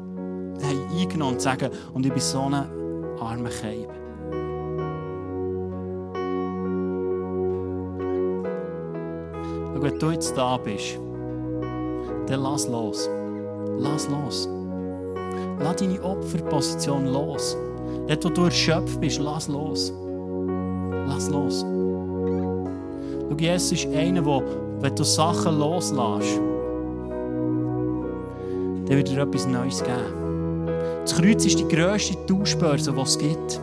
haben 0.62 0.98
eingenommen 1.00 1.34
und 1.34 1.40
sagen, 1.40 1.70
und 1.94 2.04
ich 2.04 2.12
bin 2.12 2.20
so 2.20 2.42
ein 2.42 2.52
armer 3.18 3.48
Keib. 3.48 3.97
Und 9.78 9.84
wenn 9.84 9.98
du 10.00 10.10
jetzt 10.10 10.36
da 10.36 10.56
bist, 10.56 10.98
dann 12.26 12.42
lass 12.42 12.66
los. 12.66 13.08
Lass 13.78 14.08
los. 14.08 14.48
Lass 15.60 15.76
deine 15.76 16.02
Opferposition 16.02 17.06
los. 17.06 17.56
Dort, 18.08 18.24
wo 18.24 18.28
du 18.28 18.44
erschöpft 18.46 19.00
bist, 19.00 19.20
lass 19.20 19.46
los. 19.46 19.92
Lass 21.06 21.30
los. 21.30 21.64
Schau, 23.28 23.36
Jesus 23.38 23.70
ist 23.70 23.86
einer, 23.94 24.20
der, 24.20 24.42
wenn 24.80 24.96
du 24.96 25.04
Sachen 25.04 25.60
loslässt, 25.60 26.40
dann 28.86 28.96
wird 28.96 29.08
dir 29.08 29.22
etwas 29.22 29.46
Neues 29.46 29.80
geben. 29.80 30.66
Das 31.02 31.14
Kreuz 31.14 31.46
ist 31.46 31.60
die 31.60 31.68
grösste 31.68 32.16
Tauschbörse, 32.26 32.92
die 32.92 33.00
es 33.00 33.16
gibt. 33.16 33.60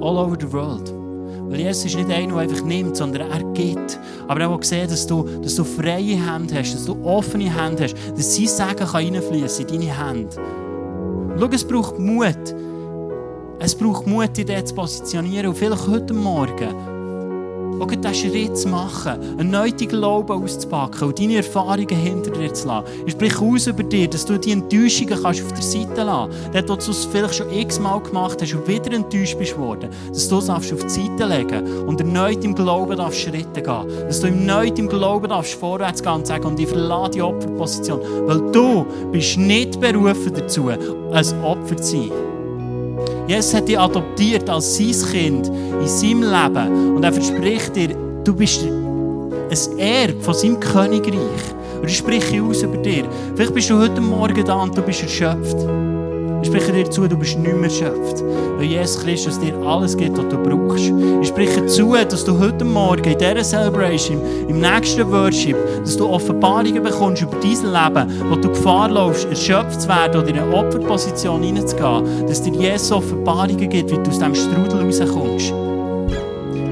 All 0.00 0.18
over 0.18 0.36
the 0.40 0.52
world. 0.52 1.01
Weil 1.52 1.60
Jesus 1.60 1.84
ist 1.84 1.96
nicht 1.96 2.10
einer, 2.10 2.28
der 2.28 2.36
einfach 2.38 2.64
nimmt, 2.64 2.96
sondern 2.96 3.30
er 3.30 3.42
gibt. 3.52 4.00
Aber 4.26 4.40
er 4.40 4.50
will 4.50 4.64
sehen, 4.64 4.88
dass 4.88 5.06
du, 5.06 5.22
dass 5.42 5.54
du 5.54 5.64
freie 5.64 6.16
Hände 6.16 6.58
hast, 6.58 6.74
dass 6.74 6.86
du 6.86 6.96
offene 7.04 7.54
Hände 7.54 7.84
hast, 7.84 7.94
dass 8.16 8.34
sein 8.34 8.46
Segen 8.46 8.86
reinfließen 8.86 9.68
in 9.68 9.80
deine 9.80 10.08
Hände. 10.08 10.36
Schau, 11.38 11.48
es 11.52 11.64
braucht 11.64 11.98
Mut. 11.98 12.54
Es 13.58 13.74
braucht 13.74 14.06
Mut, 14.06 14.34
dich 14.34 14.46
dort 14.46 14.66
zu 14.66 14.74
positionieren. 14.74 15.48
Und 15.48 15.58
vielleicht 15.58 15.86
heute 15.86 16.14
Morgen 16.14 16.74
auch 17.82 17.86
diesen 17.86 18.14
Schritt 18.14 18.56
zu 18.56 18.68
machen, 18.68 19.38
einen 19.38 19.50
neuen 19.50 19.76
Glauben 19.76 20.42
auszupacken 20.42 21.08
und 21.08 21.18
deine 21.18 21.36
Erfahrungen 21.36 21.88
hinter 21.88 22.30
dir 22.30 22.52
zu 22.52 22.68
lassen. 22.68 22.86
Ich 23.06 23.12
spreche 23.12 23.44
aus 23.44 23.66
über 23.66 23.82
dir, 23.82 24.08
dass 24.08 24.24
du 24.24 24.38
die 24.38 24.52
Enttäuschungen 24.52 25.20
kannst 25.20 25.42
auf 25.42 25.52
der 25.52 25.62
Seite 25.62 26.02
lassen 26.02 26.32
kannst. 26.52 26.68
Dort, 26.68 26.70
wo 26.70 26.84
du 26.86 26.90
es 26.90 27.04
vielleicht 27.04 27.34
schon 27.34 27.52
x-mal 27.52 28.00
gemacht 28.00 28.40
hast 28.40 28.54
und 28.54 28.68
wieder 28.68 28.92
enttäuscht 28.92 29.38
bist 29.38 29.58
worden, 29.58 29.90
dass 30.08 30.28
du 30.28 30.38
es 30.38 30.48
auf 30.48 30.66
die 30.66 30.88
Seite 30.88 31.26
legen 31.26 31.66
und 31.86 32.00
erneut 32.00 32.44
im 32.44 32.54
Glauben 32.54 32.96
darfst 32.96 33.20
Schritte 33.20 33.62
gehen. 33.62 33.86
Dass 34.06 34.20
du 34.20 34.28
erneut 34.28 34.78
im 34.78 34.88
Glauben 34.88 35.28
darfst 35.28 35.54
vorwärts 35.54 36.02
gehen 36.02 36.12
und 36.12 36.26
sagen, 36.26 36.44
und 36.44 36.60
ich 36.60 36.68
verlasse 36.68 37.12
die 37.12 37.22
Opferposition. 37.22 38.00
Weil 38.26 38.52
du 38.52 38.86
bist 39.10 39.36
nicht 39.36 39.80
berufen 39.80 40.32
dazu, 40.34 40.68
ein 40.68 41.42
Opfer 41.42 41.76
zu 41.76 41.96
sein. 41.96 42.31
Jesus 43.26 43.54
hat 43.54 43.68
dich 43.68 43.78
adoptiert 43.78 44.48
als 44.50 44.76
sein 44.76 44.94
Kind 45.10 45.48
in 45.48 45.86
seinem 45.86 46.22
Leben. 46.22 46.96
Und 46.96 47.04
er 47.04 47.12
verspricht 47.12 47.76
dir, 47.76 47.94
du 48.24 48.34
bist 48.34 48.62
ein 48.64 49.78
Erb 49.78 50.22
von 50.22 50.34
seinem 50.34 50.58
Königreich. 50.58 51.52
Und 51.80 51.88
ich 51.88 51.96
spreche 51.96 52.42
aus 52.42 52.62
über 52.62 52.76
dir. 52.78 53.04
Vielleicht 53.34 53.54
bist 53.54 53.70
du 53.70 53.78
heute 53.78 54.00
Morgen 54.00 54.44
da 54.44 54.54
und 54.54 54.76
du 54.76 54.82
bist 54.82 55.02
erschöpft. 55.02 55.56
Ich 56.42 56.48
spreche 56.48 56.72
dir 56.72 56.90
zu, 56.90 57.06
du 57.06 57.16
bist 57.16 57.38
nicht 57.38 57.54
mehr 57.54 57.70
erschöpft. 57.70 58.22
Weil 58.56 58.64
Jesus 58.64 59.02
Christus 59.02 59.38
dir 59.38 59.56
alles 59.64 59.96
gibt, 59.96 60.18
was 60.18 60.28
du 60.28 60.36
brauchst. 60.36 60.92
Ich 61.22 61.28
spreche 61.28 61.64
zu, 61.66 61.94
dass 61.94 62.24
du 62.24 62.36
heute 62.36 62.64
Morgen 62.64 63.04
in 63.04 63.16
dieser 63.16 63.44
Celebration, 63.44 64.20
im 64.48 64.60
nächsten 64.60 65.10
Worship, 65.10 65.56
dass 65.84 65.96
du 65.96 66.08
Offenbarungen 66.08 66.82
bekommst 66.82 67.22
über 67.22 67.36
dein 67.36 67.50
Leben, 67.50 68.30
wo 68.30 68.34
du 68.34 68.48
Gefahr 68.48 68.90
läufst, 68.90 69.28
erschöpft 69.28 69.82
zu 69.82 69.88
werden 69.88 70.20
oder 70.20 70.28
in 70.28 70.38
eine 70.40 70.54
Opferposition 70.54 71.44
hineinzugehen. 71.44 72.26
Dass 72.26 72.42
dir 72.42 72.52
Jesus 72.52 72.90
Offenbarungen 72.90 73.70
gibt, 73.70 73.90
wie 73.90 73.94
du 73.94 74.10
aus 74.10 74.18
diesem 74.18 74.34
Strudel 74.34 74.82
rauskommst. 74.82 75.54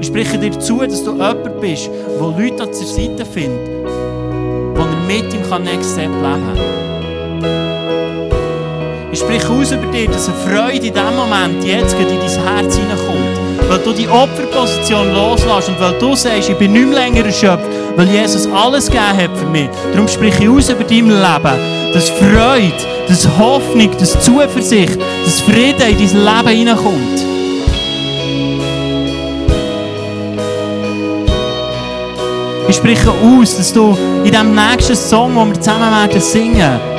Ich 0.01 0.07
spreche 0.07 0.37
dir 0.37 0.59
zu, 0.59 0.79
dass 0.79 1.03
du 1.03 1.11
jemand 1.11 1.61
bist, 1.61 1.87
der 1.87 2.27
Leute 2.27 2.63
an 2.63 2.69
der 2.69 2.87
Seite 2.87 3.25
findet, 3.25 3.85
wo 4.75 4.81
er 4.81 5.07
mit 5.07 5.33
ihm 5.33 5.63
Next 5.63 5.93
Step 5.93 6.09
leben 6.09 6.21
kann. 6.21 6.81
Ich 9.13 9.19
spreche 9.19 9.49
aus 9.49 9.71
über 9.73 9.87
dir, 9.87 10.07
dass 10.07 10.29
eine 10.29 10.37
Freude 10.37 10.87
in 10.87 10.93
diesem 10.93 11.15
Moment 11.17 11.63
jetzt 11.65 11.95
in 11.95 12.07
dein 12.07 12.19
Herz 12.21 12.77
hineinkommt. 12.77 13.67
Weil 13.67 13.79
du 13.79 13.91
die 13.91 14.07
Opferposition 14.07 15.13
loslässt 15.13 15.67
und 15.67 15.79
weil 15.81 15.99
du 15.99 16.15
sagst, 16.15 16.49
ich 16.49 16.55
bin 16.55 16.71
nicht 16.71 16.87
mehr 16.87 16.99
länger 16.99 17.25
erschöpft, 17.25 17.65
weil 17.97 18.07
Jesus 18.07 18.47
alles 18.47 18.85
gegeben 18.85 19.17
hat 19.17 19.37
für 19.37 19.45
mich. 19.47 19.69
Darum 19.91 20.07
spreche 20.07 20.43
ich 20.43 20.49
aus 20.49 20.69
über 20.69 20.85
dein 20.85 21.07
Leben, 21.07 21.93
dass 21.93 22.09
Freude, 22.09 22.73
dass 23.09 23.27
Hoffnung, 23.37 23.91
dass 23.99 24.17
Zuversicht, 24.23 24.97
dass 25.25 25.41
Frieden 25.41 25.89
in 25.89 25.97
dein 25.97 26.45
Leben 26.45 26.57
hineinkommt. 26.57 27.25
Ich 32.69 32.77
spreche 32.77 33.11
aus, 33.11 33.57
dass 33.57 33.73
du 33.73 33.97
in 34.23 34.31
dem 34.31 34.55
nächsten 34.55 34.95
Song, 34.95 35.35
den 35.35 35.49
wir 35.49 35.59
zusammen 35.59 35.91
werden 35.91 36.21
singen, 36.21 36.90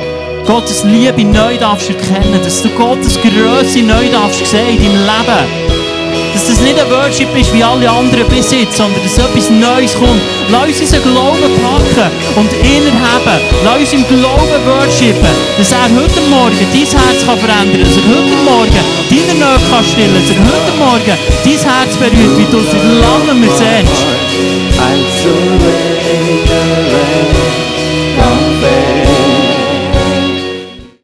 Gottes 0.45 0.83
Liebe 0.83 1.23
neu 1.23 1.57
darfst 1.57 1.89
erkennen, 1.89 2.39
dass 2.43 2.61
du 2.61 2.69
Gottes 2.69 3.17
Größe 3.21 3.79
neu 3.79 4.09
darfst 4.11 4.45
sehen 4.45 4.75
in 4.75 4.83
deinem 4.83 5.07
Leben. 5.07 5.73
Dass 6.33 6.47
das 6.47 6.59
nicht 6.59 6.77
ein 6.79 6.89
Worship 6.89 7.29
ist 7.37 7.53
wie 7.53 7.63
alle 7.63 7.89
anderen 7.89 8.27
bis 8.27 8.51
jetzt, 8.51 8.75
sondern 8.75 9.01
dass 9.03 9.17
etwas 9.17 9.49
Neues 9.49 9.95
kommt. 9.95 10.21
Lass 10.51 10.67
uns 10.67 10.81
unseren 10.81 11.03
Glauben 11.03 11.47
packen 11.63 12.11
und 12.35 12.51
ihn 12.59 12.83
erheben. 12.83 13.39
Lass 13.63 13.79
uns 13.79 13.93
im 13.93 14.03
Glauben 14.07 14.59
worshipen, 14.65 15.33
dass 15.57 15.71
er 15.71 15.87
heute 15.95 16.21
Morgen 16.29 16.57
dein 16.59 16.91
Herz 16.91 17.25
kann 17.25 17.37
verändern 17.39 17.71
kann, 17.71 17.83
dass 17.83 17.95
er 17.95 18.03
heute 18.03 18.35
Morgen 18.43 18.83
deine 19.09 19.33
Nähe 19.39 19.59
kann 19.69 19.85
stillen 19.85 20.11
dass 20.11 20.27
er 20.35 20.43
heute 20.43 20.73
Morgen 20.77 21.15
dein 21.45 21.59
Herz 21.71 21.95
berührt, 21.95 22.35
wie 22.37 22.49
du 22.51 22.59
es 22.59 22.67
seit 22.67 22.83
langem 22.83 23.41
sehnst. 23.47 24.03